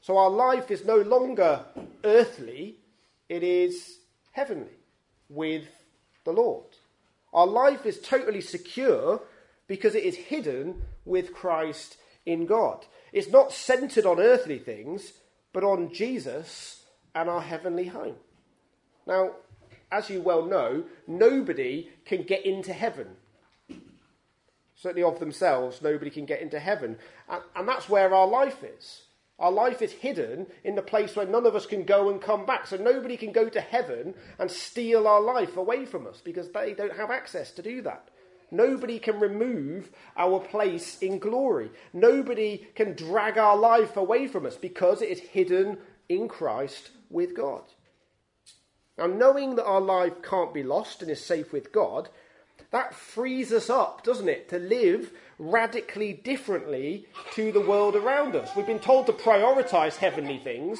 So 0.00 0.16
our 0.16 0.30
life 0.30 0.70
is 0.70 0.84
no 0.84 0.96
longer 0.96 1.64
earthly, 2.04 2.76
it 3.28 3.42
is 3.42 3.98
heavenly 4.32 4.78
with 5.28 5.66
the 6.24 6.32
Lord. 6.32 6.64
Our 7.32 7.46
life 7.46 7.86
is 7.86 8.00
totally 8.00 8.40
secure 8.40 9.22
because 9.66 9.94
it 9.94 10.04
is 10.04 10.16
hidden 10.16 10.82
with 11.04 11.32
Christ 11.32 11.96
in 12.26 12.46
God. 12.46 12.86
It's 13.12 13.28
not 13.28 13.52
centered 13.52 14.06
on 14.06 14.18
earthly 14.18 14.58
things, 14.58 15.12
but 15.52 15.64
on 15.64 15.92
Jesus 15.92 16.82
and 17.14 17.28
our 17.28 17.42
heavenly 17.42 17.86
home. 17.86 18.16
Now, 19.06 19.32
as 19.92 20.08
you 20.08 20.22
well 20.22 20.44
know, 20.44 20.84
nobody 21.06 21.90
can 22.04 22.22
get 22.22 22.46
into 22.46 22.72
heaven. 22.72 23.08
Certainly, 24.76 25.02
of 25.02 25.20
themselves, 25.20 25.82
nobody 25.82 26.10
can 26.10 26.24
get 26.24 26.40
into 26.40 26.58
heaven. 26.58 26.96
And, 27.28 27.42
and 27.54 27.68
that's 27.68 27.88
where 27.88 28.14
our 28.14 28.26
life 28.26 28.64
is. 28.64 29.02
Our 29.40 29.50
life 29.50 29.80
is 29.80 29.92
hidden 29.92 30.46
in 30.64 30.74
the 30.74 30.82
place 30.82 31.16
where 31.16 31.26
none 31.26 31.46
of 31.46 31.56
us 31.56 31.64
can 31.64 31.84
go 31.84 32.10
and 32.10 32.20
come 32.20 32.44
back. 32.44 32.66
So 32.66 32.76
nobody 32.76 33.16
can 33.16 33.32
go 33.32 33.48
to 33.48 33.60
heaven 33.60 34.14
and 34.38 34.50
steal 34.50 35.08
our 35.08 35.20
life 35.20 35.56
away 35.56 35.86
from 35.86 36.06
us 36.06 36.20
because 36.20 36.50
they 36.50 36.74
don't 36.74 36.96
have 36.96 37.10
access 37.10 37.50
to 37.52 37.62
do 37.62 37.80
that. 37.82 38.10
Nobody 38.50 38.98
can 38.98 39.18
remove 39.18 39.90
our 40.16 40.40
place 40.40 40.98
in 40.98 41.18
glory. 41.18 41.70
Nobody 41.92 42.66
can 42.74 42.94
drag 42.94 43.38
our 43.38 43.56
life 43.56 43.96
away 43.96 44.28
from 44.28 44.44
us 44.44 44.56
because 44.56 45.00
it 45.00 45.08
is 45.08 45.20
hidden 45.20 45.78
in 46.08 46.28
Christ 46.28 46.90
with 47.08 47.34
God. 47.34 47.62
Now, 48.98 49.06
knowing 49.06 49.54
that 49.54 49.64
our 49.64 49.80
life 49.80 50.20
can't 50.22 50.52
be 50.52 50.62
lost 50.62 51.00
and 51.00 51.10
is 51.10 51.24
safe 51.24 51.52
with 51.52 51.72
God, 51.72 52.10
that 52.70 52.94
frees 52.94 53.52
us 53.52 53.70
up, 53.70 54.04
doesn't 54.04 54.28
it, 54.28 54.48
to 54.50 54.58
live 54.58 55.12
radically 55.40 56.12
differently 56.12 57.06
to 57.32 57.50
the 57.50 57.60
world 57.60 57.96
around 57.96 58.36
us. 58.36 58.50
We've 58.54 58.66
been 58.66 58.78
told 58.78 59.06
to 59.06 59.12
prioritize 59.12 59.96
heavenly 59.96 60.38
things, 60.38 60.78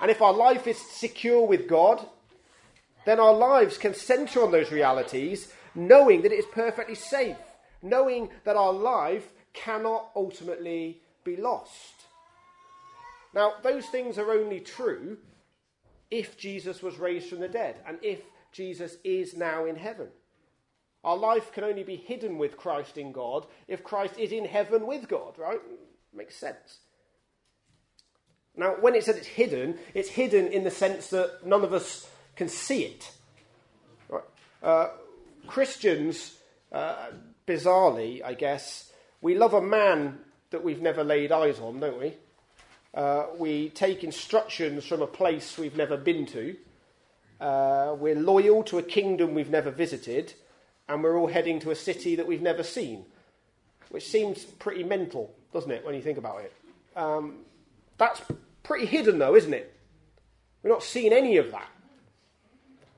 and 0.00 0.10
if 0.10 0.20
our 0.20 0.32
life 0.32 0.66
is 0.66 0.78
secure 0.78 1.46
with 1.46 1.68
God, 1.68 2.04
then 3.06 3.20
our 3.20 3.32
lives 3.32 3.78
can 3.78 3.94
center 3.94 4.42
on 4.42 4.50
those 4.50 4.72
realities 4.72 5.52
knowing 5.76 6.22
that 6.22 6.32
it 6.32 6.40
is 6.40 6.46
perfectly 6.52 6.96
safe, 6.96 7.36
knowing 7.82 8.30
that 8.44 8.56
our 8.56 8.72
life 8.72 9.28
cannot 9.52 10.10
ultimately 10.16 11.00
be 11.22 11.36
lost. 11.36 12.06
Now, 13.32 13.54
those 13.62 13.86
things 13.86 14.18
are 14.18 14.32
only 14.32 14.58
true 14.58 15.18
if 16.10 16.36
Jesus 16.36 16.82
was 16.82 16.98
raised 16.98 17.28
from 17.28 17.38
the 17.38 17.48
dead 17.48 17.76
and 17.86 17.98
if 18.02 18.22
Jesus 18.50 18.96
is 19.04 19.36
now 19.36 19.66
in 19.66 19.76
heaven. 19.76 20.08
Our 21.02 21.16
life 21.16 21.52
can 21.52 21.64
only 21.64 21.82
be 21.82 21.96
hidden 21.96 22.38
with 22.38 22.56
Christ 22.56 22.98
in 22.98 23.12
God 23.12 23.46
if 23.68 23.82
Christ 23.82 24.18
is 24.18 24.32
in 24.32 24.44
heaven 24.44 24.86
with 24.86 25.08
God, 25.08 25.38
right? 25.38 25.60
Makes 26.12 26.36
sense. 26.36 26.78
Now, 28.56 28.74
when 28.80 28.94
it 28.94 29.04
says 29.04 29.16
it's 29.16 29.26
hidden, 29.26 29.78
it's 29.94 30.10
hidden 30.10 30.48
in 30.48 30.64
the 30.64 30.70
sense 30.70 31.08
that 31.10 31.46
none 31.46 31.64
of 31.64 31.72
us 31.72 32.08
can 32.36 32.48
see 32.48 32.84
it. 32.84 33.12
Right? 34.08 34.24
Uh, 34.62 34.88
Christians, 35.46 36.36
uh, 36.72 37.06
bizarrely, 37.46 38.22
I 38.22 38.34
guess, 38.34 38.92
we 39.22 39.34
love 39.34 39.54
a 39.54 39.62
man 39.62 40.18
that 40.50 40.64
we've 40.64 40.82
never 40.82 41.04
laid 41.04 41.32
eyes 41.32 41.60
on, 41.60 41.80
don't 41.80 41.98
we? 41.98 42.14
Uh, 42.92 43.26
we 43.38 43.70
take 43.70 44.02
instructions 44.02 44.84
from 44.84 45.00
a 45.00 45.06
place 45.06 45.56
we've 45.56 45.76
never 45.76 45.96
been 45.96 46.26
to. 46.26 46.56
Uh, 47.40 47.94
we're 47.98 48.16
loyal 48.16 48.62
to 48.64 48.78
a 48.78 48.82
kingdom 48.82 49.34
we've 49.34 49.50
never 49.50 49.70
visited. 49.70 50.34
And 50.90 51.04
we're 51.04 51.16
all 51.16 51.28
heading 51.28 51.60
to 51.60 51.70
a 51.70 51.76
city 51.76 52.16
that 52.16 52.26
we've 52.26 52.42
never 52.42 52.64
seen. 52.64 53.04
Which 53.90 54.08
seems 54.08 54.44
pretty 54.44 54.82
mental, 54.82 55.32
doesn't 55.52 55.70
it, 55.70 55.86
when 55.86 55.94
you 55.94 56.02
think 56.02 56.18
about 56.18 56.40
it? 56.40 56.52
Um, 56.96 57.36
that's 57.96 58.20
pretty 58.64 58.86
hidden, 58.86 59.18
though, 59.18 59.36
isn't 59.36 59.54
it? 59.54 59.72
We're 60.62 60.70
not 60.70 60.82
seeing 60.82 61.12
any 61.12 61.36
of 61.36 61.52
that. 61.52 61.68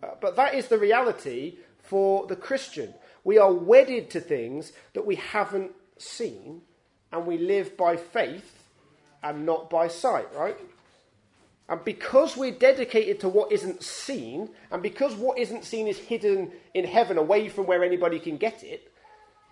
Uh, 0.02 0.06
but 0.22 0.36
that 0.36 0.54
is 0.54 0.68
the 0.68 0.78
reality 0.78 1.58
for 1.82 2.26
the 2.26 2.34
Christian. 2.34 2.94
We 3.24 3.36
are 3.36 3.52
wedded 3.52 4.08
to 4.10 4.20
things 4.20 4.72
that 4.94 5.04
we 5.04 5.16
haven't 5.16 5.72
seen, 5.98 6.62
and 7.12 7.26
we 7.26 7.36
live 7.36 7.76
by 7.76 7.96
faith 7.96 8.68
and 9.22 9.44
not 9.44 9.68
by 9.68 9.88
sight, 9.88 10.34
right? 10.34 10.56
And 11.68 11.84
because 11.84 12.36
we're 12.36 12.52
dedicated 12.52 13.20
to 13.20 13.28
what 13.28 13.52
isn't 13.52 13.82
seen, 13.82 14.50
and 14.70 14.82
because 14.82 15.14
what 15.14 15.38
isn't 15.38 15.64
seen 15.64 15.86
is 15.86 15.98
hidden 15.98 16.52
in 16.74 16.84
heaven 16.84 17.16
away 17.16 17.48
from 17.48 17.66
where 17.66 17.84
anybody 17.84 18.18
can 18.18 18.36
get 18.36 18.62
it, 18.62 18.92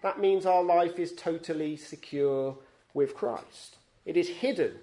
that 0.02 0.18
means 0.18 0.44
our 0.44 0.62
life 0.62 0.98
is 0.98 1.12
totally 1.12 1.76
secure 1.76 2.56
with 2.94 3.14
Christ. 3.14 3.76
It 4.04 4.16
is 4.16 4.28
hidden 4.28 4.76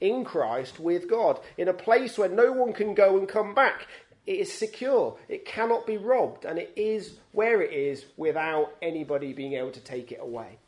in 0.00 0.24
Christ 0.24 0.78
with 0.80 1.08
God, 1.08 1.40
in 1.56 1.68
a 1.68 1.72
place 1.72 2.18
where 2.18 2.28
no 2.28 2.52
one 2.52 2.72
can 2.72 2.94
go 2.94 3.16
and 3.16 3.28
come 3.28 3.54
back. 3.54 3.86
It 4.26 4.40
is 4.40 4.52
secure, 4.52 5.16
it 5.28 5.44
cannot 5.44 5.86
be 5.86 5.96
robbed, 5.96 6.44
and 6.44 6.58
it 6.58 6.72
is 6.74 7.18
where 7.32 7.62
it 7.62 7.72
is 7.72 8.06
without 8.16 8.74
anybody 8.82 9.32
being 9.32 9.54
able 9.54 9.70
to 9.70 9.80
take 9.80 10.10
it 10.10 10.18
away. 10.20 10.58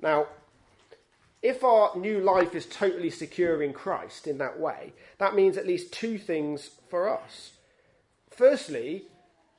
Now, 0.00 0.28
if 1.46 1.62
our 1.62 1.96
new 1.96 2.18
life 2.18 2.56
is 2.56 2.66
totally 2.66 3.08
secure 3.08 3.62
in 3.62 3.72
Christ 3.72 4.26
in 4.26 4.38
that 4.38 4.58
way, 4.58 4.92
that 5.18 5.36
means 5.36 5.56
at 5.56 5.66
least 5.66 5.92
two 5.92 6.18
things 6.18 6.70
for 6.88 7.08
us. 7.08 7.52
Firstly, 8.28 9.04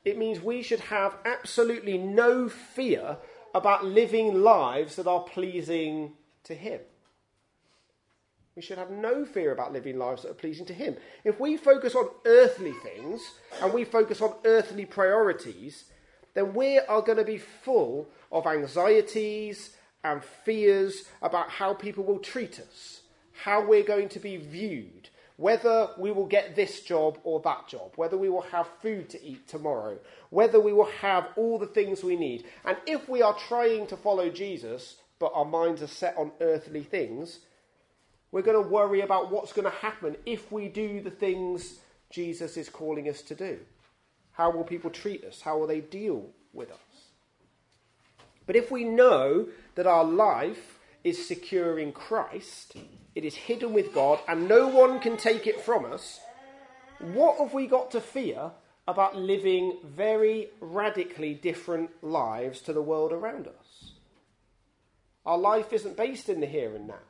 it 0.04 0.18
means 0.18 0.42
we 0.42 0.62
should 0.62 0.82
have 0.82 1.16
absolutely 1.24 1.98
no 1.98 2.50
fear 2.50 3.18
about 3.56 3.86
living 3.86 4.42
lives 4.42 4.98
that 4.98 5.08
are 5.08 5.22
pleasing 5.22 6.12
to 6.44 6.56
Him. 6.56 6.82
We 8.58 8.62
should 8.62 8.80
have 8.80 8.92
no 8.92 9.24
fear 9.24 9.54
about 9.54 9.72
living 9.72 9.98
lives 9.98 10.24
that 10.24 10.32
are 10.32 10.44
pleasing 10.44 10.66
to 10.66 10.74
Him. 10.74 10.98
If 11.24 11.40
we 11.40 11.56
focus 11.56 11.96
on 11.96 12.10
earthly 12.26 12.74
things 12.84 13.22
and 13.62 13.74
we 13.74 13.86
focus 13.86 14.22
on 14.22 14.34
earthly 14.44 14.86
priorities, 14.86 15.86
then 16.34 16.54
we 16.54 16.80
are 16.80 17.02
going 17.02 17.18
to 17.18 17.24
be 17.24 17.38
full 17.38 18.10
of 18.30 18.46
anxieties 18.46 19.77
and 20.04 20.24
fears 20.24 21.06
about 21.22 21.50
how 21.50 21.74
people 21.74 22.04
will 22.04 22.20
treat 22.20 22.60
us, 22.60 23.02
how 23.44 23.66
we're 23.66 23.84
going 23.84 24.10
to 24.10 24.20
be 24.20 24.38
viewed, 24.38 25.10
whether 25.38 25.90
we 25.98 26.12
will 26.12 26.26
get 26.26 26.56
this 26.56 26.82
job 26.82 27.20
or 27.24 27.40
that 27.42 27.68
job, 27.68 27.92
whether 27.96 28.18
we 28.18 28.30
will 28.30 28.42
have 28.42 28.68
food 28.82 29.10
to 29.10 29.24
eat 29.24 29.48
tomorrow, 29.48 29.98
whether 30.30 30.60
we 30.60 30.74
will 30.74 30.90
have 31.02 31.28
all 31.36 31.60
the 31.60 31.68
things 31.68 32.04
we 32.04 32.16
need. 32.16 32.46
And 32.66 32.78
if 32.86 33.08
we 33.08 33.22
are 33.22 33.36
trying 33.36 33.88
to 33.88 33.98
follow 33.98 34.30
Jesus, 34.30 34.96
but 35.20 35.32
our 35.34 35.46
minds 35.46 35.82
are 35.82 35.88
set 35.88 36.18
on 36.18 36.32
earthly 36.42 36.84
things, 36.84 37.40
we're 38.32 38.42
going 38.42 38.62
to 38.62 38.70
worry 38.70 39.02
about 39.02 39.32
what's 39.32 39.54
going 39.54 39.70
to 39.70 39.78
happen 39.78 40.16
if 40.26 40.52
we 40.52 40.68
do 40.68 41.02
the 41.02 41.12
things 41.12 41.80
Jesus 42.10 42.58
is 42.58 42.70
calling 42.70 43.08
us 43.08 43.22
to 43.24 43.36
do. 43.36 43.60
How 44.32 44.52
will 44.52 44.64
people 44.64 44.90
treat 44.90 45.24
us? 45.24 45.42
How 45.42 45.58
will 45.58 45.68
they 45.68 45.82
deal 45.82 46.30
with 46.54 46.72
us? 46.72 46.78
But 48.48 48.56
if 48.56 48.72
we 48.72 48.84
know 48.84 49.50
that 49.76 49.86
our 49.86 50.04
life 50.04 50.80
is 51.04 51.28
secure 51.28 51.78
in 51.78 51.92
Christ, 51.92 52.76
it 53.14 53.24
is 53.24 53.36
hidden 53.36 53.74
with 53.74 53.94
God, 53.94 54.20
and 54.28 54.48
no 54.48 54.68
one 54.68 55.00
can 55.00 55.18
take 55.18 55.46
it 55.46 55.62
from 55.62 55.86
us, 55.86 56.20
what 57.00 57.38
have 57.38 57.54
we 57.54 57.68
got 57.68 57.92
to 57.92 58.02
fear 58.02 58.52
about 58.88 59.18
living 59.18 59.78
very 59.84 60.50
radically 60.62 61.34
different 61.34 61.92
lives 62.02 62.62
to 62.62 62.74
the 62.74 62.82
world 62.82 63.12
around 63.12 63.48
us? 63.48 63.92
Our 65.26 65.38
life 65.38 65.74
isn't 65.74 65.98
based 65.98 66.30
in 66.30 66.40
the 66.40 66.48
here 66.48 66.74
and 66.74 66.88
now. 66.88 67.06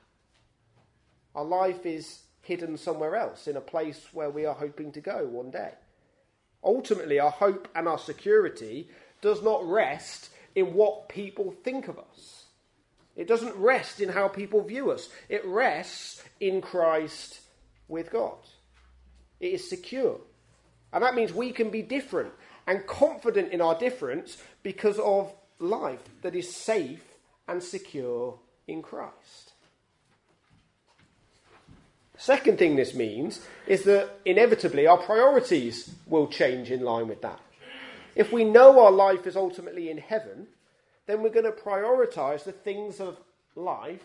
Our 1.36 1.46
life 1.46 1.86
is 1.86 2.24
hidden 2.42 2.78
somewhere 2.78 3.16
else, 3.16 3.48
in 3.48 3.56
a 3.56 3.62
place 3.62 4.08
where 4.12 4.32
we 4.32 4.46
are 4.46 4.56
hoping 4.56 4.92
to 4.94 5.02
go 5.02 5.28
one 5.28 5.52
day. 5.52 5.74
Ultimately, 6.64 7.20
our 7.20 7.30
hope 7.30 7.68
and 7.76 7.88
our 7.88 8.00
security 8.00 8.90
does 9.22 9.44
not 9.44 9.64
rest 9.70 10.30
in 10.58 10.74
what 10.74 11.08
people 11.08 11.54
think 11.64 11.88
of 11.88 12.00
us. 12.00 12.46
It 13.16 13.28
doesn't 13.28 13.56
rest 13.58 14.02
in 14.02 14.10
how 14.10 14.28
people 14.28 14.64
view 14.64 14.90
us. 14.90 15.08
It 15.30 15.46
rests 15.46 16.24
in 16.40 16.62
Christ 16.62 17.42
with 17.88 18.10
God. 18.10 18.40
It 19.40 19.54
is 19.54 19.70
secure. 19.70 20.20
And 20.92 21.04
that 21.04 21.14
means 21.14 21.32
we 21.32 21.52
can 21.52 21.70
be 21.70 21.84
different 21.84 22.34
and 22.66 22.88
confident 22.88 23.54
in 23.54 23.62
our 23.62 23.78
difference 23.78 24.42
because 24.64 24.98
of 24.98 25.32
life 25.60 26.02
that 26.24 26.34
is 26.34 26.56
safe 26.56 27.04
and 27.48 27.62
secure 27.62 28.40
in 28.68 28.82
Christ. 28.82 29.54
Second 32.18 32.58
thing 32.58 32.78
this 32.78 32.96
means 32.96 33.46
is 33.68 33.84
that 33.84 34.10
inevitably 34.26 34.88
our 34.88 34.98
priorities 34.98 35.94
will 36.08 36.26
change 36.26 36.72
in 36.72 36.82
line 36.82 37.08
with 37.08 37.22
that. 37.22 37.42
If 38.18 38.34
we 38.34 38.44
know 38.44 38.84
our 38.84 38.92
life 38.92 39.28
is 39.28 39.36
ultimately 39.36 39.92
in 39.92 40.00
heaven, 40.00 40.48
then 41.06 41.22
we're 41.22 41.30
going 41.30 41.46
to 41.46 41.52
prioritize 41.52 42.44
the 42.44 42.52
things 42.52 43.00
of 43.00 43.16
life 43.56 44.04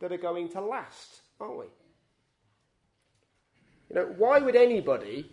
that 0.00 0.10
are 0.10 0.18
going 0.18 0.48
to 0.50 0.60
last, 0.60 1.20
aren't 1.40 1.58
we? 1.58 1.66
You 3.88 3.94
know, 3.94 4.14
why 4.18 4.40
would 4.40 4.56
anybody, 4.56 5.30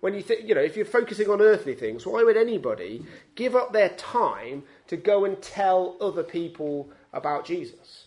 when 0.00 0.14
you 0.14 0.22
think, 0.22 0.46
you 0.46 0.54
know, 0.54 0.60
if 0.60 0.76
you're 0.76 0.86
focusing 0.86 1.28
on 1.28 1.40
earthly 1.40 1.74
things, 1.74 2.06
why 2.06 2.22
would 2.22 2.36
anybody 2.36 3.04
give 3.34 3.56
up 3.56 3.72
their 3.72 3.88
time 3.90 4.62
to 4.86 4.96
go 4.96 5.24
and 5.24 5.42
tell 5.42 5.96
other 6.00 6.22
people 6.22 6.88
about 7.12 7.44
Jesus? 7.44 8.06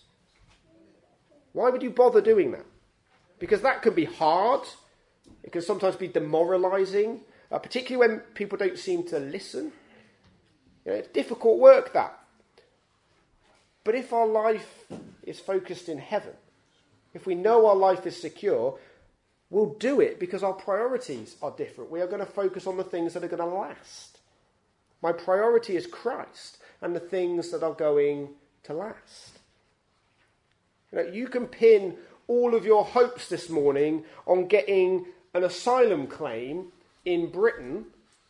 Why 1.51 1.69
would 1.69 1.83
you 1.83 1.89
bother 1.89 2.21
doing 2.21 2.51
that? 2.51 2.65
Because 3.39 3.61
that 3.63 3.81
can 3.81 3.93
be 3.93 4.05
hard. 4.05 4.61
It 5.43 5.51
can 5.51 5.61
sometimes 5.61 5.97
be 5.97 6.07
demoralizing 6.07 7.25
uh, 7.51 7.59
particularly 7.59 8.07
when 8.07 8.19
people 8.33 8.57
don't 8.57 8.77
seem 8.77 9.03
to 9.07 9.19
listen. 9.19 9.71
You 10.85 10.91
know, 10.91 10.97
it's 10.97 11.09
difficult 11.09 11.59
work 11.59 11.93
that. 11.93 12.17
But 13.83 13.95
if 13.95 14.13
our 14.13 14.27
life 14.27 14.85
is 15.23 15.39
focused 15.39 15.89
in 15.89 15.97
heaven, 15.97 16.33
if 17.13 17.25
we 17.25 17.35
know 17.35 17.65
our 17.65 17.75
life 17.75 18.05
is 18.05 18.19
secure, 18.19 18.77
we'll 19.49 19.73
do 19.75 19.99
it 19.99 20.19
because 20.19 20.43
our 20.43 20.53
priorities 20.53 21.35
are 21.41 21.51
different. 21.51 21.89
We 21.91 22.01
are 22.01 22.07
going 22.07 22.19
to 22.19 22.31
focus 22.31 22.67
on 22.67 22.77
the 22.77 22.83
things 22.83 23.13
that 23.13 23.23
are 23.23 23.27
going 23.27 23.39
to 23.39 23.45
last. 23.45 24.19
My 25.01 25.11
priority 25.11 25.75
is 25.75 25.87
Christ 25.87 26.57
and 26.81 26.95
the 26.95 26.99
things 26.99 27.51
that 27.51 27.63
are 27.63 27.73
going 27.73 28.29
to 28.63 28.73
last. 28.73 29.39
You, 30.91 30.97
know, 30.97 31.07
you 31.09 31.27
can 31.27 31.47
pin 31.47 31.97
all 32.27 32.53
of 32.53 32.65
your 32.65 32.83
hopes 32.85 33.29
this 33.29 33.49
morning 33.49 34.03
on 34.27 34.47
getting 34.47 35.05
an 35.33 35.43
asylum 35.43 36.07
claim 36.07 36.71
in 37.09 37.31
Britain 37.31 37.85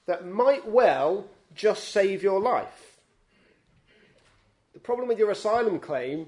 that 0.05 0.25
might 0.25 0.67
well 0.67 1.25
just 1.53 1.89
save 1.89 2.23
your 2.23 2.39
life. 2.39 2.97
The 4.73 4.79
problem 4.79 5.07
with 5.07 5.19
your 5.19 5.31
asylum 5.31 5.79
claim 5.79 6.27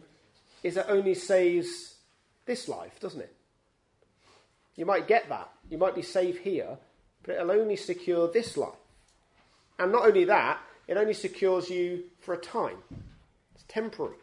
is 0.64 0.78
it 0.78 0.86
only 0.90 1.16
saves 1.16 1.96
this 2.46 2.68
life, 2.68 3.00
doesn't 3.00 3.22
it? 3.22 3.34
You 4.76 4.86
might 4.86 5.08
get 5.08 5.30
that. 5.30 5.50
You 5.70 5.78
might 5.78 5.96
be 5.96 6.02
safe 6.02 6.40
here, 6.40 6.78
but 7.24 7.36
it'll 7.36 7.52
only 7.52 7.78
secure 7.78 8.30
this 8.32 8.58
life. 8.58 8.74
And 9.80 9.92
not 9.92 10.06
only 10.06 10.26
that, 10.26 10.60
it 10.88 10.98
only 10.98 11.14
secures 11.14 11.70
you 11.70 12.04
for 12.20 12.34
a 12.34 12.38
time. 12.38 12.78
It's 13.56 13.64
temporary. 13.68 14.18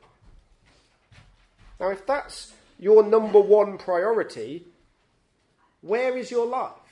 Now, 1.80 1.90
if 1.90 2.06
that's 2.06 2.52
your 2.78 3.02
number 3.02 3.40
one 3.40 3.78
priority, 3.78 4.66
where 5.80 6.16
is 6.16 6.30
your 6.30 6.46
life? 6.46 6.87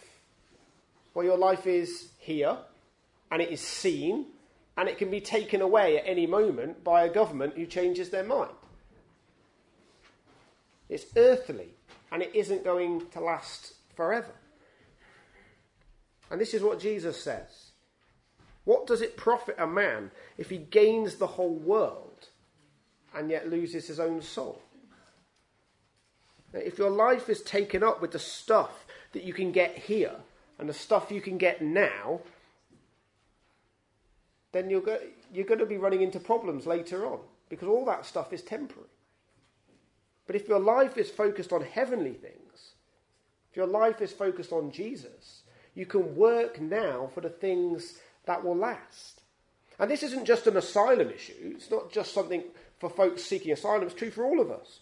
Well, 1.17 1.25
your 1.25 1.39
life 1.39 1.67
is 1.67 2.11
here, 2.19 2.59
and 3.31 3.41
it 3.41 3.49
is 3.49 3.63
seen, 3.63 4.27
and 4.77 4.87
it 4.87 4.99
can 4.99 5.11
be 5.11 5.23
taken 5.23 5.63
away 5.63 5.97
at 5.97 6.07
any 6.07 6.27
moment 6.27 6.85
by 6.85 7.05
a 7.05 7.09
government 7.11 7.55
who 7.57 7.65
changes 7.65 8.11
their 8.11 8.23
mind. 8.23 8.53
It's 10.91 11.07
earthly, 11.17 11.71
and 12.13 12.23
it 12.23 12.35
isn't 12.35 12.65
going 12.65 13.07
to 13.13 13.21
last 13.21 13.73
forever. 13.95 14.35
And 16.31 16.39
this 16.39 16.53
is 16.53 16.61
what 16.61 16.81
Jesus 16.81 17.19
says. 17.19 17.71
What 18.65 18.87
does 18.87 19.01
it 19.01 19.17
profit 19.17 19.57
a 19.59 19.67
man 19.67 20.11
if 20.37 20.51
he 20.51 20.59
gains 20.59 21.15
the 21.15 21.29
whole 21.29 21.57
world 21.57 22.29
and 23.15 23.31
yet 23.31 23.49
loses 23.49 23.87
his 23.87 23.99
own 23.99 24.21
soul? 24.21 24.61
If 26.53 26.77
your 26.77 26.91
life 26.91 27.31
is 27.31 27.41
taken 27.41 27.83
up 27.83 28.03
with 28.03 28.13
the 28.13 28.19
stuff 28.19 28.85
that 29.13 29.25
you 29.25 29.33
can 29.33 29.51
get 29.51 29.79
here 29.79 30.17
and 30.59 30.69
the 30.69 30.75
stuff 30.75 31.11
you 31.11 31.21
can 31.21 31.39
get 31.39 31.63
now, 31.63 32.21
then 34.53 34.71
you're, 34.71 34.81
go- 34.81 35.01
you're 35.33 35.45
going 35.45 35.61
to 35.61 35.67
be 35.67 35.77
running 35.77 36.03
into 36.03 36.19
problems 36.19 36.67
later 36.67 37.07
on 37.07 37.21
because 37.49 37.69
all 37.69 37.85
that 37.85 38.07
stuff 38.07 38.33
is 38.33 38.43
temporary. 38.43 38.89
But 40.27 40.37
if 40.37 40.49
your 40.49 40.59
life 40.59 40.97
is 40.97 41.11
focused 41.11 41.53
on 41.53 41.63
heavenly 41.63 42.15
things, 42.15 42.73
if 43.51 43.57
your 43.57 43.67
life 43.67 44.01
is 44.01 44.13
focused 44.13 44.53
on 44.53 44.73
Jesus, 44.73 45.43
you 45.75 45.87
can 45.87 46.17
work 46.17 46.61
now 46.61 47.11
for 47.15 47.21
the 47.21 47.29
things 47.29 47.99
that 48.25 48.43
will 48.45 48.57
last. 48.57 49.21
And 49.79 49.91
this 49.91 50.03
isn't 50.03 50.25
just 50.25 50.47
an 50.47 50.57
asylum 50.57 51.11
issue, 51.11 51.55
it's 51.55 51.71
not 51.71 51.93
just 51.93 52.13
something 52.15 52.43
for 52.79 52.91
folks 52.91 53.23
seeking 53.23 53.53
asylum, 53.53 53.85
it's 53.85 53.95
true 53.95 54.11
for 54.11 54.25
all 54.25 54.41
of 54.41 54.51
us. 54.51 54.81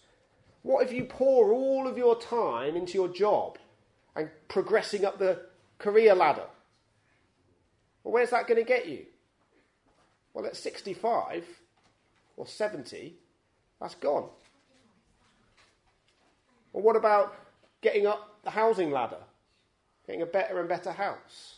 What 0.63 0.85
if 0.85 0.91
you 0.91 1.03
pour 1.03 1.53
all 1.53 1.87
of 1.87 1.97
your 1.97 2.19
time 2.19 2.75
into 2.75 2.93
your 2.93 3.09
job 3.09 3.57
and 4.15 4.29
progressing 4.47 5.05
up 5.05 5.19
the 5.19 5.41
career 5.77 6.15
ladder? 6.15 6.47
Well, 8.03 8.13
where's 8.13 8.29
that 8.29 8.47
going 8.47 8.59
to 8.59 8.67
get 8.67 8.87
you? 8.87 9.05
Well, 10.33 10.45
at 10.45 10.55
65 10.55 11.45
or 12.37 12.45
70, 12.45 13.15
that's 13.79 13.95
gone. 13.95 14.29
Well, 16.73 16.83
what 16.83 16.95
about 16.95 17.35
getting 17.81 18.05
up 18.05 18.43
the 18.43 18.51
housing 18.51 18.91
ladder? 18.91 19.21
Getting 20.05 20.21
a 20.21 20.25
better 20.25 20.59
and 20.59 20.67
better 20.67 20.91
house? 20.91 21.55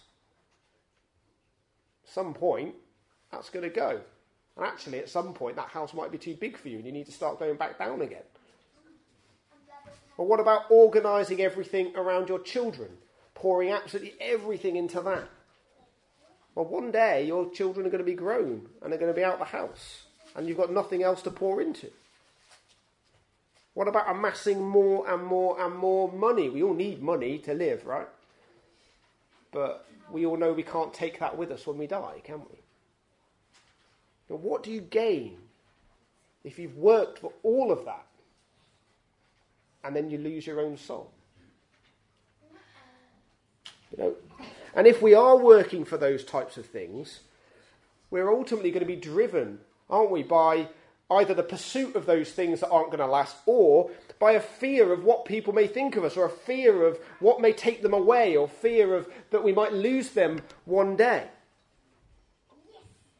At 2.05 2.13
some 2.13 2.33
point, 2.33 2.75
that's 3.31 3.49
going 3.49 3.63
to 3.63 3.69
go. 3.69 3.99
And 4.55 4.65
actually, 4.65 4.99
at 4.99 5.09
some 5.09 5.33
point, 5.33 5.55
that 5.55 5.69
house 5.69 5.93
might 5.93 6.11
be 6.11 6.17
too 6.17 6.35
big 6.35 6.57
for 6.57 6.69
you 6.69 6.77
and 6.77 6.85
you 6.85 6.91
need 6.91 7.05
to 7.07 7.11
start 7.11 7.39
going 7.39 7.57
back 7.57 7.77
down 7.77 8.01
again. 8.01 8.23
Or 10.17 10.25
what 10.25 10.39
about 10.39 10.71
organising 10.71 11.41
everything 11.41 11.95
around 11.95 12.29
your 12.29 12.39
children? 12.39 12.89
Pouring 13.37 13.69
absolutely 13.69 14.15
everything 14.19 14.77
into 14.77 14.99
that. 15.01 15.29
Well, 16.55 16.65
one 16.65 16.89
day 16.89 17.23
your 17.23 17.51
children 17.51 17.85
are 17.85 17.91
going 17.91 18.03
to 18.03 18.11
be 18.11 18.15
grown 18.15 18.67
and 18.81 18.91
they're 18.91 18.97
going 18.97 19.13
to 19.13 19.15
be 19.15 19.23
out 19.23 19.37
the 19.37 19.45
house 19.45 20.05
and 20.35 20.47
you've 20.47 20.57
got 20.57 20.71
nothing 20.71 21.03
else 21.03 21.21
to 21.21 21.29
pour 21.29 21.61
into. 21.61 21.91
What 23.75 23.87
about 23.87 24.09
amassing 24.09 24.67
more 24.67 25.07
and 25.07 25.23
more 25.23 25.61
and 25.61 25.75
more 25.75 26.11
money? 26.11 26.49
We 26.49 26.63
all 26.63 26.73
need 26.73 26.99
money 26.99 27.37
to 27.37 27.53
live, 27.53 27.85
right? 27.85 28.07
But 29.51 29.85
we 30.11 30.25
all 30.25 30.35
know 30.35 30.51
we 30.51 30.63
can't 30.63 30.91
take 30.91 31.19
that 31.19 31.37
with 31.37 31.51
us 31.51 31.67
when 31.67 31.77
we 31.77 31.85
die, 31.85 32.21
can 32.23 32.39
we? 32.39 32.57
Now, 34.31 34.37
what 34.37 34.63
do 34.63 34.71
you 34.71 34.81
gain 34.81 35.37
if 36.43 36.57
you've 36.57 36.75
worked 36.75 37.19
for 37.19 37.33
all 37.43 37.71
of 37.71 37.85
that 37.85 38.07
and 39.83 39.95
then 39.95 40.09
you 40.09 40.17
lose 40.17 40.47
your 40.47 40.59
own 40.59 40.75
soul? 40.75 41.11
You 43.97 44.03
know, 44.03 44.15
and 44.75 44.85
if 44.85 45.01
we 45.01 45.13
are 45.13 45.37
working 45.37 45.85
for 45.85 45.97
those 45.97 46.23
types 46.23 46.57
of 46.57 46.65
things, 46.65 47.21
we're 48.11 48.31
ultimately 48.31 48.71
going 48.71 48.81
to 48.81 48.85
be 48.85 48.95
driven, 48.95 49.59
aren't 49.89 50.11
we, 50.11 50.23
by 50.23 50.67
either 51.09 51.33
the 51.33 51.43
pursuit 51.43 51.95
of 51.95 52.05
those 52.05 52.31
things 52.31 52.59
that 52.59 52.69
aren't 52.69 52.91
going 52.91 52.99
to 52.99 53.07
last 53.07 53.37
or 53.45 53.89
by 54.19 54.33
a 54.33 54.39
fear 54.39 54.91
of 54.91 55.03
what 55.03 55.25
people 55.25 55.53
may 55.53 55.65
think 55.65 55.95
of 55.95 56.03
us 56.03 56.17
or 56.17 56.25
a 56.25 56.29
fear 56.29 56.85
of 56.85 56.99
what 57.19 57.41
may 57.41 57.53
take 57.53 57.81
them 57.81 57.93
away 57.93 58.35
or 58.35 58.47
fear 58.47 58.93
of 58.93 59.07
that 59.29 59.43
we 59.43 59.53
might 59.53 59.71
lose 59.71 60.09
them 60.09 60.41
one 60.65 60.95
day. 60.95 61.23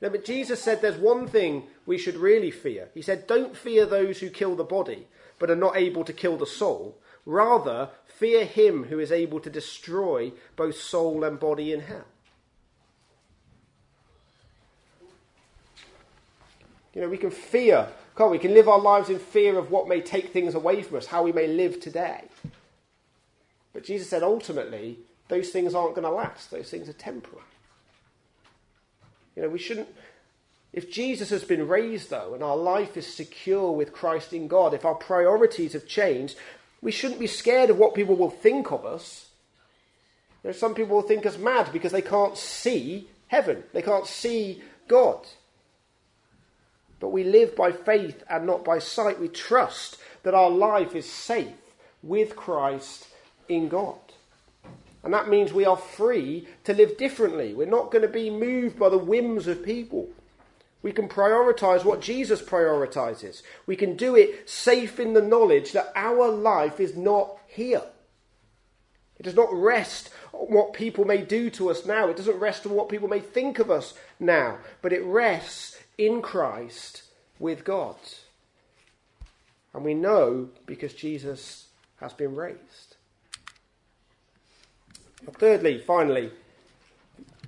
No, 0.01 0.09
but 0.09 0.25
Jesus 0.25 0.61
said 0.61 0.81
there's 0.81 0.97
one 0.97 1.27
thing 1.27 1.63
we 1.85 1.97
should 1.97 2.17
really 2.17 2.51
fear. 2.51 2.89
He 2.93 3.01
said, 3.01 3.25
Don't 3.25 3.57
fear 3.57 3.85
those 3.85 4.19
who 4.19 4.29
kill 4.29 4.55
the 4.55 4.63
body, 4.63 5.07
but 5.39 5.49
are 5.49 5.55
not 5.55 5.77
able 5.77 6.03
to 6.03 6.13
kill 6.13 6.37
the 6.37 6.45
soul. 6.45 6.97
Rather, 7.27 7.89
fear 8.05 8.45
him 8.45 8.85
who 8.85 8.99
is 8.99 9.11
able 9.11 9.41
to 9.41 9.49
destroy 9.49 10.31
both 10.55 10.77
soul 10.77 11.25
and 11.25 11.37
body 11.37 11.73
in 11.73 11.81
hell. 11.81 12.05
You 16.95 17.01
know, 17.01 17.09
we 17.09 17.17
can 17.17 17.29
fear, 17.29 17.89
can't 18.17 18.31
we? 18.31 18.37
We 18.37 18.41
can 18.41 18.53
live 18.53 18.69
our 18.69 18.79
lives 18.79 19.09
in 19.09 19.19
fear 19.19 19.59
of 19.59 19.69
what 19.69 19.89
may 19.89 19.99
take 19.99 20.31
things 20.31 20.55
away 20.55 20.81
from 20.81 20.95
us, 20.95 21.07
how 21.07 21.21
we 21.21 21.33
may 21.33 21.47
live 21.47 21.81
today. 21.81 22.23
But 23.73 23.83
Jesus 23.83 24.09
said 24.09 24.23
ultimately, 24.23 24.99
those 25.27 25.49
things 25.49 25.75
aren't 25.75 25.95
going 25.95 26.07
to 26.07 26.11
last. 26.11 26.49
Those 26.49 26.69
things 26.69 26.87
are 26.87 26.93
temporary. 26.93 27.43
You 29.35 29.41
know, 29.41 29.49
we 29.49 29.59
shouldn't. 29.59 29.89
If 30.71 30.89
Jesus 30.89 31.29
has 31.31 31.43
been 31.43 31.67
raised, 31.67 32.09
though, 32.09 32.33
and 32.33 32.41
our 32.41 32.57
life 32.57 32.95
is 32.95 33.05
secure 33.05 33.69
with 33.71 33.91
Christ 33.91 34.31
in 34.31 34.47
God, 34.47 34.73
if 34.73 34.85
our 34.85 34.95
priorities 34.95 35.73
have 35.73 35.87
changed, 35.87 36.37
we 36.81 36.91
shouldn't 36.91 37.19
be 37.19 37.27
scared 37.27 37.69
of 37.69 37.77
what 37.77 37.95
people 37.95 38.15
will 38.15 38.29
think 38.29 38.71
of 38.71 38.85
us. 38.85 39.29
You 40.43 40.49
know, 40.49 40.53
some 40.53 40.75
people 40.75 40.95
will 40.95 41.03
think 41.03 41.25
us 41.25 41.37
mad 41.37 41.71
because 41.73 41.91
they 41.91 42.01
can't 42.01 42.37
see 42.37 43.09
heaven, 43.27 43.63
they 43.73 43.81
can't 43.81 44.07
see 44.07 44.61
God. 44.87 45.25
But 46.99 47.09
we 47.09 47.23
live 47.23 47.55
by 47.55 47.71
faith 47.71 48.23
and 48.29 48.45
not 48.45 48.65
by 48.65 48.79
sight. 48.79 49.19
We 49.19 49.27
trust 49.27 49.97
that 50.23 50.33
our 50.33 50.49
life 50.49 50.95
is 50.95 51.09
safe 51.09 51.53
with 52.01 52.35
Christ 52.35 53.07
in 53.47 53.69
God. 53.69 53.99
And 55.03 55.13
that 55.13 55.29
means 55.29 55.53
we 55.53 55.65
are 55.65 55.77
free 55.77 56.47
to 56.63 56.73
live 56.73 56.97
differently. 56.97 57.53
We're 57.53 57.67
not 57.67 57.91
going 57.91 58.01
to 58.01 58.07
be 58.07 58.29
moved 58.29 58.79
by 58.79 58.89
the 58.89 58.97
whims 58.97 59.47
of 59.47 59.63
people. 59.63 60.09
We 60.81 60.91
can 60.91 61.09
prioritize 61.09 61.83
what 61.83 62.01
Jesus 62.01 62.41
prioritizes. 62.41 63.41
We 63.65 63.75
can 63.75 63.95
do 63.95 64.15
it 64.15 64.49
safe 64.49 64.99
in 64.99 65.13
the 65.13 65.21
knowledge 65.21 65.71
that 65.71 65.91
our 65.95 66.29
life 66.29 66.79
is 66.79 66.95
not 66.95 67.37
here. 67.47 67.83
It 69.19 69.23
does 69.23 69.35
not 69.35 69.51
rest 69.51 70.11
on 70.33 70.47
what 70.47 70.73
people 70.73 71.03
may 71.03 71.23
do 71.23 71.49
to 71.51 71.71
us 71.71 71.85
now. 71.85 72.07
It 72.07 72.17
doesn't 72.17 72.39
rest 72.39 72.65
on 72.65 72.73
what 72.73 72.89
people 72.89 73.07
may 73.07 73.19
think 73.19 73.57
of 73.57 73.71
us 73.71 73.95
now. 74.19 74.59
But 74.81 74.93
it 74.93 75.03
rests 75.03 75.79
in 75.97 76.21
Christ 76.21 77.03
with 77.39 77.63
God. 77.63 77.95
And 79.73 79.83
we 79.83 79.95
know 79.95 80.49
because 80.65 80.93
Jesus 80.93 81.67
has 81.99 82.13
been 82.13 82.35
raised. 82.35 82.95
thirdly, 85.39 85.79
finally, 85.79 86.31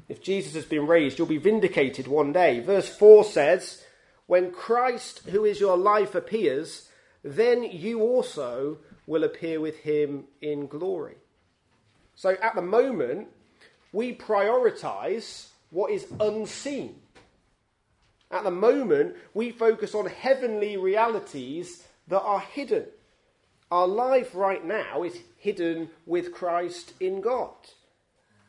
if 0.10 0.24
Jesus 0.24 0.56
has 0.56 0.66
been 0.66 0.88
raised, 0.88 1.18
you'll 1.20 1.28
be 1.28 1.38
vindicated 1.38 2.08
one 2.08 2.34
day. 2.34 2.60
Verse 2.60 2.90
4 2.90 3.24
says, 3.24 3.84
When 4.26 4.52
Christ, 4.52 5.22
who 5.30 5.46
is 5.46 5.60
your 5.60 5.78
life, 5.78 6.16
appears, 6.16 6.90
then 7.24 7.64
you 7.64 8.02
also 8.02 8.80
will 9.06 9.24
appear 9.24 9.62
with 9.62 9.78
him 9.78 10.26
in 10.42 10.66
glory. 10.66 11.16
So 12.16 12.36
at 12.42 12.56
the 12.56 12.62
moment, 12.62 13.28
we 13.92 14.16
prioritize 14.16 15.50
what 15.70 15.92
is 15.92 16.08
unseen. 16.20 16.96
At 18.32 18.44
the 18.44 18.52
moment, 18.52 19.16
we 19.34 19.52
focus 19.52 19.94
on 19.94 20.08
heavenly 20.08 20.76
realities 20.76 21.84
that 22.08 22.22
are 22.22 22.40
hidden. 22.40 22.86
Our 23.72 23.88
life 23.88 24.34
right 24.34 24.66
now 24.66 25.04
is 25.04 25.20
hidden 25.38 25.92
with 26.08 26.34
Christ 26.34 26.94
in 27.00 27.22
God. 27.22 27.54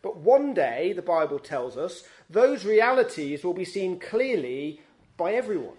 But 0.02 0.16
one 0.16 0.54
day, 0.54 0.92
the 0.92 1.02
Bible 1.02 1.38
tells 1.38 1.76
us, 1.76 2.04
those 2.28 2.64
realities 2.64 3.44
will 3.44 3.54
be 3.54 3.64
seen 3.64 3.98
clearly 3.98 4.80
by 5.16 5.32
everyone. 5.32 5.76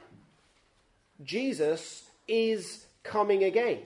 Jesus 1.23 2.09
is 2.27 2.85
coming 3.03 3.43
again. 3.43 3.79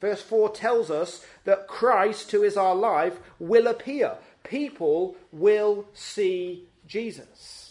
Verse 0.00 0.22
4 0.22 0.50
tells 0.50 0.90
us 0.90 1.24
that 1.44 1.68
Christ, 1.68 2.30
who 2.32 2.42
is 2.42 2.56
our 2.56 2.74
life, 2.74 3.18
will 3.38 3.66
appear. 3.66 4.16
People 4.42 5.16
will 5.30 5.86
see 5.92 6.66
Jesus 6.86 7.70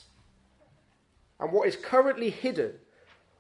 and 1.40 1.52
what 1.52 1.68
is 1.68 1.76
currently 1.76 2.30
hidden, 2.30 2.74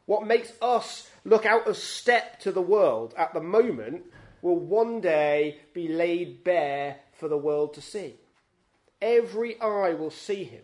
what 0.05 0.25
makes 0.25 0.53
us 0.61 1.09
look 1.25 1.45
out 1.45 1.67
of 1.67 1.77
step 1.77 2.39
to 2.41 2.51
the 2.51 2.61
world 2.61 3.13
at 3.17 3.33
the 3.33 3.41
moment, 3.41 4.03
will 4.41 4.57
one 4.57 5.01
day 5.01 5.59
be 5.73 5.87
laid 5.89 6.43
bare 6.43 6.97
for 7.19 7.27
the 7.27 7.37
world 7.37 7.73
to 7.73 7.81
see. 7.81 8.15
Every 9.01 9.59
eye 9.61 9.93
will 9.93 10.11
see 10.11 10.43
him, 10.43 10.63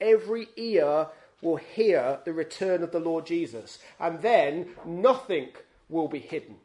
every 0.00 0.48
ear 0.56 1.08
will 1.42 1.56
hear 1.56 2.20
the 2.24 2.32
return 2.32 2.82
of 2.82 2.92
the 2.92 3.00
Lord 3.00 3.26
Jesus, 3.26 3.78
and 4.00 4.22
then 4.22 4.68
nothing 4.84 5.48
will 5.88 6.08
be 6.08 6.18
hidden. 6.18 6.56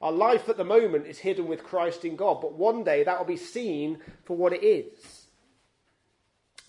Our 0.00 0.12
life 0.12 0.48
at 0.48 0.58
the 0.58 0.64
moment 0.64 1.06
is 1.06 1.18
hidden 1.18 1.46
with 1.46 1.64
Christ 1.64 2.04
in 2.04 2.16
God, 2.16 2.40
but 2.40 2.52
one 2.52 2.84
day 2.84 3.02
that 3.04 3.18
will 3.18 3.26
be 3.26 3.36
seen 3.36 3.98
for 4.24 4.36
what 4.36 4.52
it 4.52 4.64
is. 4.64 5.26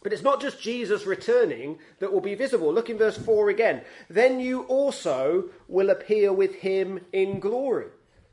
But 0.01 0.13
it's 0.13 0.23
not 0.23 0.39
just 0.39 0.61
Jesus 0.61 1.05
returning 1.05 1.79
that 1.99 2.13
will 2.13 2.21
be 2.21 2.35
visible. 2.35 2.73
Look 2.73 2.89
in 2.89 2.97
verse 2.97 3.17
4 3.17 3.49
again. 3.49 3.81
Then 4.09 4.39
you 4.39 4.61
also 4.63 5.49
will 5.67 5.89
appear 5.89 6.31
with 6.31 6.55
him 6.55 7.01
in 7.11 7.41
glory. 7.41 7.87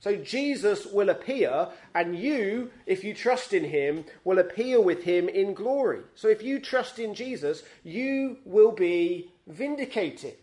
So 0.05 0.17
Jesus 0.17 0.85
will 0.85 1.09
appear, 1.09 1.69
and 1.95 2.15
you, 2.15 2.71
if 2.85 3.05
you 3.05 3.15
trust 3.15 3.55
in 3.55 3.65
him, 3.65 4.05
will 4.23 4.39
appear 4.39 4.79
with 4.79 5.05
him 5.05 5.31
in 5.31 5.55
glory. 5.55 6.01
So 6.15 6.29
if 6.29 6.43
you 6.43 6.61
trust 6.61 6.99
in 6.99 7.15
Jesus, 7.15 7.63
you 7.83 8.37
will 8.45 8.73
be 8.73 9.33
vindicated. 9.47 10.37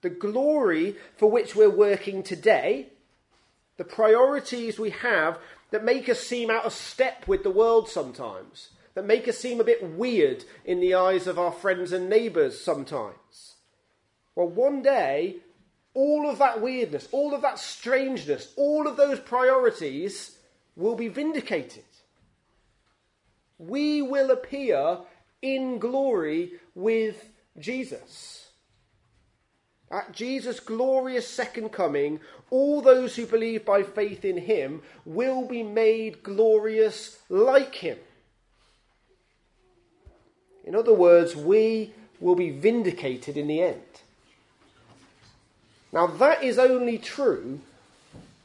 The 0.00 0.08
glory 0.08 0.96
for 1.18 1.30
which 1.30 1.54
we're 1.54 1.68
working 1.68 2.22
today, 2.22 2.88
the 3.76 3.84
priorities 3.84 4.78
we 4.78 4.88
have 4.88 5.38
that 5.72 5.84
make 5.84 6.08
us 6.08 6.20
seem 6.20 6.48
out 6.48 6.64
of 6.64 6.72
step 6.72 7.28
with 7.28 7.42
the 7.42 7.50
world 7.50 7.90
sometimes, 7.90 8.70
that 8.94 9.04
make 9.04 9.28
us 9.28 9.36
seem 9.36 9.60
a 9.60 9.64
bit 9.64 9.82
weird 9.86 10.46
in 10.64 10.80
the 10.80 10.94
eyes 10.94 11.26
of 11.26 11.38
our 11.38 11.52
friends 11.52 11.92
and 11.92 12.08
neighbours 12.08 12.58
sometimes. 12.58 13.56
Well, 14.34 14.48
one 14.48 14.80
day 14.80 15.40
all 15.94 16.28
of 16.28 16.38
that 16.38 16.60
weirdness, 16.60 17.08
all 17.12 17.34
of 17.34 17.42
that 17.42 17.58
strangeness, 17.58 18.52
all 18.56 18.86
of 18.86 18.96
those 18.96 19.18
priorities 19.18 20.38
will 20.76 20.94
be 20.94 21.08
vindicated. 21.08 21.84
We 23.58 24.00
will 24.02 24.30
appear 24.30 24.98
in 25.42 25.78
glory 25.78 26.52
with 26.74 27.28
Jesus. 27.58 28.48
At 29.90 30.12
Jesus' 30.12 30.60
glorious 30.60 31.26
second 31.26 31.70
coming, 31.70 32.20
all 32.50 32.80
those 32.80 33.16
who 33.16 33.26
believe 33.26 33.64
by 33.64 33.82
faith 33.82 34.24
in 34.24 34.38
him 34.38 34.82
will 35.04 35.46
be 35.46 35.64
made 35.64 36.22
glorious 36.22 37.18
like 37.28 37.74
him. 37.74 37.98
In 40.64 40.76
other 40.76 40.94
words, 40.94 41.34
we 41.34 41.92
will 42.20 42.36
be 42.36 42.50
vindicated 42.50 43.36
in 43.36 43.48
the 43.48 43.62
end. 43.62 43.82
Now, 45.92 46.06
that 46.06 46.42
is 46.44 46.58
only 46.58 46.98
true 46.98 47.60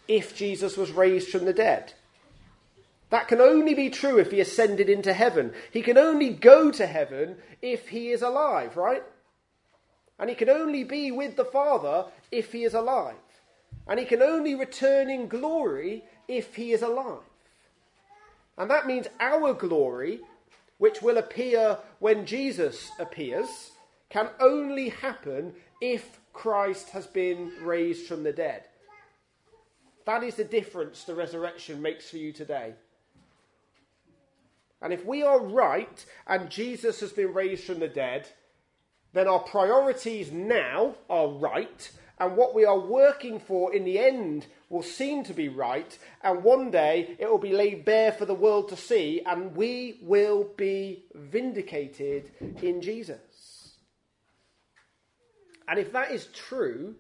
if 0.08 0.36
Jesus 0.36 0.78
was 0.78 0.92
raised 0.92 1.30
from 1.30 1.46
the 1.46 1.54
dead. 1.54 1.94
That 3.10 3.28
can 3.28 3.40
only 3.40 3.74
be 3.74 3.90
true 3.90 4.18
if 4.18 4.32
he 4.32 4.40
ascended 4.40 4.90
into 4.90 5.14
heaven. 5.14 5.54
He 5.72 5.82
can 5.82 5.98
only 5.98 6.32
go 6.32 6.72
to 6.72 6.86
heaven 6.88 7.38
if 7.62 7.90
he 7.90 8.10
is 8.10 8.22
alive, 8.22 8.78
right? 8.78 9.04
And 10.18 10.30
he 10.30 10.36
can 10.36 10.50
only 10.50 10.84
be 10.84 11.12
with 11.12 11.36
the 11.36 11.46
Father 11.46 12.06
if 12.32 12.52
he 12.52 12.64
is 12.64 12.74
alive. 12.74 13.16
And 13.88 14.00
he 14.00 14.06
can 14.06 14.22
only 14.22 14.56
return 14.56 15.10
in 15.10 15.28
glory 15.28 16.04
if 16.28 16.56
he 16.56 16.72
is 16.72 16.82
alive. 16.82 17.22
And 18.58 18.70
that 18.72 18.88
means 18.88 19.08
our 19.20 19.54
glory, 19.54 20.22
which 20.78 21.02
will 21.02 21.18
appear 21.18 21.78
when 22.00 22.26
Jesus 22.26 22.90
appears, 22.98 23.72
can 24.10 24.30
only 24.40 24.90
happen 24.90 25.54
if 25.82 26.20
Christ 26.34 26.90
has 26.90 27.08
been 27.08 27.52
raised 27.62 28.08
from 28.08 28.24
the 28.24 28.34
dead. 28.34 28.64
That 30.06 30.24
is 30.24 30.36
the 30.36 30.44
difference 30.44 31.04
the 31.04 31.16
resurrection 31.16 31.82
makes 31.82 32.10
for 32.10 32.18
you 32.18 32.32
today. 32.32 32.74
And 34.82 34.94
if 34.94 35.06
we 35.06 35.24
are 35.24 35.40
right 35.40 36.06
and 36.28 36.50
Jesus 36.50 37.00
has 37.00 37.12
been 37.12 37.34
raised 37.34 37.64
from 37.64 37.80
the 37.80 37.88
dead, 37.88 38.28
then 39.14 39.28
our 39.28 39.40
priorities 39.40 40.32
now 40.32 40.94
are 41.10 41.30
right, 41.30 41.90
and 42.20 42.36
what 42.36 42.54
we 42.54 42.66
are 42.66 42.78
working 42.78 43.40
for 43.40 43.74
in 43.74 43.86
the 43.86 43.98
end 43.98 44.46
will 44.70 44.84
seem 44.84 45.24
to 45.24 45.34
be 45.34 45.48
right, 45.48 45.98
and 46.22 46.44
one 46.44 46.70
day 46.70 47.16
it 47.18 47.30
will 47.30 47.38
be 47.38 47.54
laid 47.54 47.86
bare 47.86 48.12
for 48.12 48.26
the 48.26 48.34
world 48.34 48.68
to 48.70 48.76
see, 48.76 49.22
and 49.26 49.56
we 49.56 50.00
will 50.02 50.50
be 50.58 51.06
vindicated 51.14 52.30
in 52.62 52.82
Jesus. 52.82 53.20
And 55.68 55.80
if 55.80 55.92
that 55.94 56.12
is 56.12 56.28
true, 56.28 56.96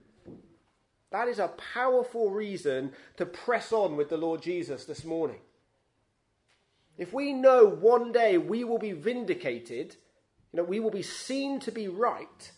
that 1.12 1.28
is 1.28 1.39
a 1.39 1.54
powerful 1.73 2.32
reason 2.32 2.91
to 3.17 3.25
press 3.25 3.71
on 3.71 3.95
with 3.95 4.10
the 4.10 4.17
Lord 4.17 4.41
Jesus 4.41 4.86
this 4.86 5.04
morning. 5.04 5.39
If 6.97 7.13
we 7.13 7.34
know 7.34 7.65
one 7.65 8.12
day 8.12 8.38
we 8.38 8.63
will 8.63 8.80
be 8.80 8.93
vindicated, 8.93 9.95
you 10.51 10.58
know, 10.58 10.63
we 10.63 10.80
will 10.80 10.91
be 10.91 11.01
seen 11.01 11.60
to 11.62 11.71
be 11.71 11.88
right, 11.88 12.51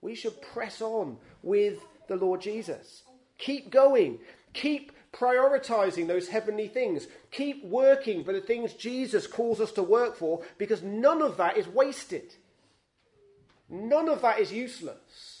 we 0.00 0.14
should 0.14 0.40
press 0.40 0.80
on 0.80 1.18
with 1.42 1.78
the 2.08 2.16
Lord 2.16 2.40
Jesus. 2.40 3.02
Keep 3.38 3.70
going. 3.70 4.18
Keep 4.52 4.92
prioritizing 5.12 6.06
those 6.06 6.28
heavenly 6.28 6.68
things. 6.68 7.06
Keep 7.30 7.64
working 7.64 8.24
for 8.24 8.32
the 8.32 8.40
things 8.40 8.74
Jesus 8.74 9.26
calls 9.26 9.60
us 9.60 9.72
to 9.72 9.82
work 9.82 10.16
for 10.16 10.42
because 10.58 10.82
none 10.82 11.22
of 11.22 11.36
that 11.38 11.56
is 11.56 11.66
wasted. 11.66 12.34
None 13.68 14.08
of 14.08 14.22
that 14.22 14.40
is 14.40 14.52
useless. 14.52 15.33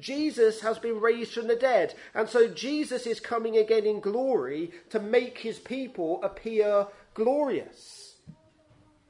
Jesus 0.00 0.60
has 0.60 0.78
been 0.78 1.00
raised 1.00 1.32
from 1.32 1.48
the 1.48 1.56
dead. 1.56 1.94
And 2.14 2.28
so 2.28 2.48
Jesus 2.48 3.06
is 3.06 3.20
coming 3.20 3.56
again 3.56 3.84
in 3.84 4.00
glory 4.00 4.72
to 4.90 5.00
make 5.00 5.38
his 5.38 5.58
people 5.58 6.22
appear 6.22 6.86
glorious. 7.14 8.16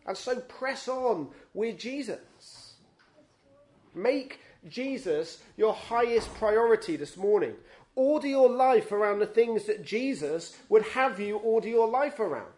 And 0.06 0.16
so 0.16 0.40
press 0.40 0.88
on 0.88 1.28
with 1.54 1.78
Jesus. 1.78 2.74
Make 3.94 4.40
Jesus 4.68 5.42
your 5.56 5.72
highest 5.72 6.32
priority 6.34 6.96
this 6.96 7.16
morning. 7.16 7.54
Order 7.94 8.28
your 8.28 8.48
life 8.48 8.90
around 8.90 9.18
the 9.18 9.26
things 9.26 9.66
that 9.66 9.84
Jesus 9.84 10.56
would 10.68 10.82
have 10.82 11.20
you 11.20 11.36
order 11.36 11.68
your 11.68 11.88
life 11.88 12.18
around. 12.18 12.52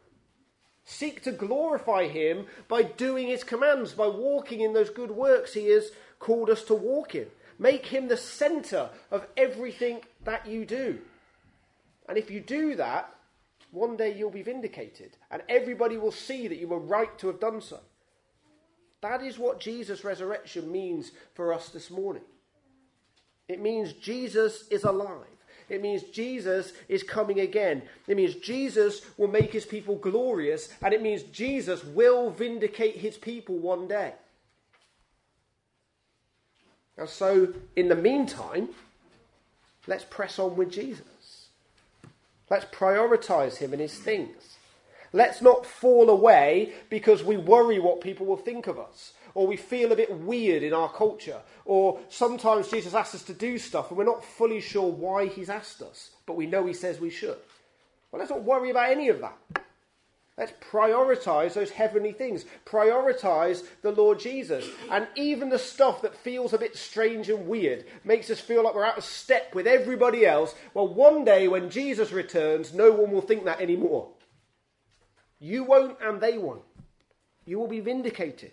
Seek 0.84 1.22
to 1.22 1.32
glorify 1.32 2.08
him 2.08 2.46
by 2.68 2.82
doing 2.82 3.28
his 3.28 3.42
commands, 3.42 3.92
by 3.92 4.06
walking 4.06 4.60
in 4.60 4.74
those 4.74 4.90
good 4.90 5.10
works 5.10 5.54
he 5.54 5.68
has 5.68 5.90
called 6.18 6.50
us 6.50 6.62
to 6.64 6.74
walk 6.74 7.14
in. 7.14 7.26
Make 7.59 7.87
him 7.87 8.09
the 8.09 8.17
center 8.17 8.90
of 9.11 9.27
everything 9.37 10.01
that 10.25 10.47
you 10.47 10.64
do. 10.64 10.99
And 12.09 12.19
if 12.19 12.31
you 12.31 12.40
do 12.40 12.75
that, 12.77 13.14
one 13.71 13.97
day 13.97 14.14
you'll 14.14 14.31
be 14.31 14.43
vindicated, 14.43 15.17
and 15.31 15.43
everybody 15.49 15.97
will 15.97 16.12
see 16.12 16.47
that 16.49 16.59
you 16.59 16.69
were 16.69 16.79
right 16.79 17.17
to 17.19 17.27
have 17.27 17.40
done 17.40 17.61
so. 17.61 17.81
That 19.01 19.23
is 19.23 19.38
what 19.38 19.61
Jesus' 19.61 20.05
resurrection 20.05 20.71
means 20.71 21.12
for 21.35 21.53
us 21.53 21.69
this 21.69 21.90
morning. 21.90 22.23
It 23.49 23.61
means 23.61 23.93
Jesus 23.93 24.67
is 24.69 24.85
alive. 24.85 25.27
It 25.69 25.83
means 25.83 26.03
Jesus 26.05 26.73
is 26.88 27.03
coming 27.03 27.40
again. 27.40 27.83
It 28.07 28.17
means 28.17 28.35
Jesus 28.35 29.03
will 29.17 29.29
make 29.29 29.53
his 29.53 29.67
people 29.67 29.97
glorious, 29.97 30.69
and 30.83 30.95
it 30.95 31.03
means 31.03 31.23
Jesus 31.25 31.83
will 31.85 32.31
vindicate 32.31 32.97
his 32.97 33.17
people 33.17 33.57
one 33.57 33.88
day. 33.88 34.14
And 36.96 37.09
so, 37.09 37.52
in 37.74 37.88
the 37.88 37.96
meantime, 37.96 38.68
let's 39.87 40.04
press 40.04 40.38
on 40.38 40.57
with 40.57 40.70
Jesus. 40.70 41.48
Let's 42.50 42.66
prioritize 42.66 43.57
him 43.57 43.72
and 43.72 43.80
his 43.80 43.98
things. 43.98 44.57
Let's 45.12 45.40
not 45.40 45.64
fall 45.64 46.11
away 46.11 46.72
because 46.90 47.22
we 47.22 47.37
worry 47.37 47.78
what 47.78 48.00
people 48.00 48.26
will 48.26 48.37
think 48.37 48.66
of 48.66 48.78
us, 48.78 49.12
or 49.35 49.46
we 49.46 49.57
feel 49.57 49.92
a 49.92 49.96
bit 49.96 50.12
weird 50.12 50.62
in 50.64 50.72
our 50.72 50.92
culture, 50.92 51.40
or 51.64 52.00
sometimes 52.09 52.68
Jesus 52.68 52.94
asks 52.94 53.14
us 53.14 53.22
to 53.24 53.35
do 53.35 53.59
stuff 53.59 53.90
and 53.90 53.98
we're 53.98 54.04
not 54.04 54.24
fully 54.24 54.61
sure 54.61 54.90
why 54.90 55.26
he's 55.26 55.48
asked 55.48 55.83
us, 55.83 56.11
but 56.26 56.37
we 56.37 56.46
know 56.46 56.66
he 56.66 56.74
says 56.74 56.98
we 56.98 57.11
should. 57.11 57.38
Well, 58.11 58.18
let's 58.18 58.30
not 58.30 58.42
worry 58.42 58.70
about 58.70 58.90
any 58.90 59.09
of 59.09 59.20
that. 59.20 59.37
Let's 60.37 60.53
prioritize 60.73 61.55
those 61.55 61.70
heavenly 61.70 62.11
things. 62.11 62.44
Prioritize 62.66 63.64
the 63.83 63.92
Lord 63.92 64.18
Jesus. 64.18 64.68
And 64.90 65.07
even 65.14 65.49
the 65.49 65.61
stuff 65.61 66.03
that 66.03 66.16
feels 66.16 66.53
a 66.53 66.59
bit 66.59 66.77
strange 66.77 67.29
and 67.29 67.47
weird 67.47 67.85
makes 68.03 68.31
us 68.31 68.40
feel 68.40 68.64
like 68.64 68.75
we're 68.75 68.85
out 68.85 68.99
of 68.99 69.05
step 69.05 69.55
with 69.55 69.68
everybody 69.68 70.27
else. 70.27 70.55
Well, 70.73 70.88
one 70.88 71.25
day 71.25 71.47
when 71.47 71.70
Jesus 71.70 72.11
returns, 72.11 72.75
no 72.75 72.90
one 72.90 73.12
will 73.12 73.20
think 73.20 73.44
that 73.44 73.61
anymore. 73.61 74.09
You 75.38 75.62
won't, 75.62 75.99
and 76.03 76.20
they 76.20 76.37
won't. 76.37 76.62
You 77.44 77.61
will 77.61 77.68
be 77.68 77.81
vindicated. 77.81 78.53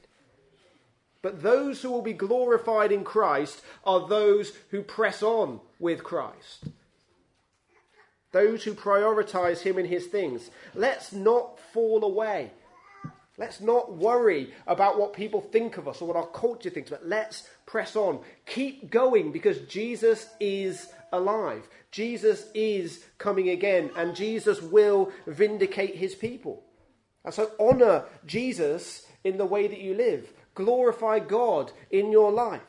But 1.23 1.41
those 1.41 1.81
who 1.81 1.89
will 1.89 2.01
be 2.01 2.13
glorified 2.13 2.91
in 2.91 3.03
Christ 3.03 3.61
are 3.85 4.07
those 4.07 4.53
who 4.69 4.83
press 4.83 5.23
on 5.23 5.61
with 5.79 6.03
Christ 6.03 6.65
those 8.31 8.63
who 8.63 8.73
prioritize 8.73 9.61
him 9.61 9.77
in 9.77 9.85
his 9.85 10.07
things. 10.07 10.49
Let's 10.73 11.11
not 11.11 11.59
fall 11.73 12.03
away. 12.03 12.51
Let's 13.37 13.61
not 13.61 13.95
worry 13.97 14.53
about 14.67 14.99
what 14.99 15.13
people 15.13 15.41
think 15.41 15.77
of 15.77 15.87
us 15.87 16.01
or 16.01 16.07
what 16.07 16.17
our 16.17 16.27
culture 16.27 16.69
thinks, 16.69 16.89
but 16.89 17.07
let's 17.07 17.49
press 17.65 17.95
on. 17.95 18.19
Keep 18.45 18.91
going 18.91 19.31
because 19.31 19.59
Jesus 19.61 20.27
is 20.39 20.87
alive. 21.11 21.67
Jesus 21.91 22.45
is 22.53 23.03
coming 23.17 23.49
again, 23.49 23.89
and 23.95 24.15
Jesus 24.15 24.61
will 24.61 25.11
vindicate 25.25 25.95
his 25.95 26.13
people. 26.13 26.63
And 27.23 27.33
so 27.33 27.51
honor 27.59 28.05
Jesus 28.25 29.05
in 29.23 29.37
the 29.37 29.45
way 29.45 29.67
that 29.67 29.81
you 29.81 29.93
live. 29.93 30.31
Glorify 30.53 31.19
God 31.19 31.71
in 31.89 32.11
your 32.11 32.31
life. 32.31 32.61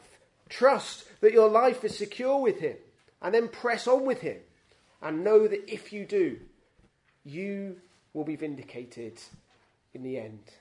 Trust 0.48 1.04
that 1.20 1.32
your 1.32 1.48
life 1.48 1.84
is 1.84 1.96
secure 1.96 2.40
with 2.40 2.60
him, 2.60 2.76
and 3.20 3.34
then 3.34 3.48
press 3.48 3.86
on 3.86 4.04
with 4.04 4.20
him. 4.20 4.38
And 5.02 5.24
know 5.24 5.48
that 5.48 5.72
if 5.72 5.92
you 5.92 6.04
do, 6.04 6.38
you 7.24 7.76
will 8.14 8.24
be 8.24 8.36
vindicated 8.36 9.20
in 9.94 10.02
the 10.02 10.18
end. 10.18 10.52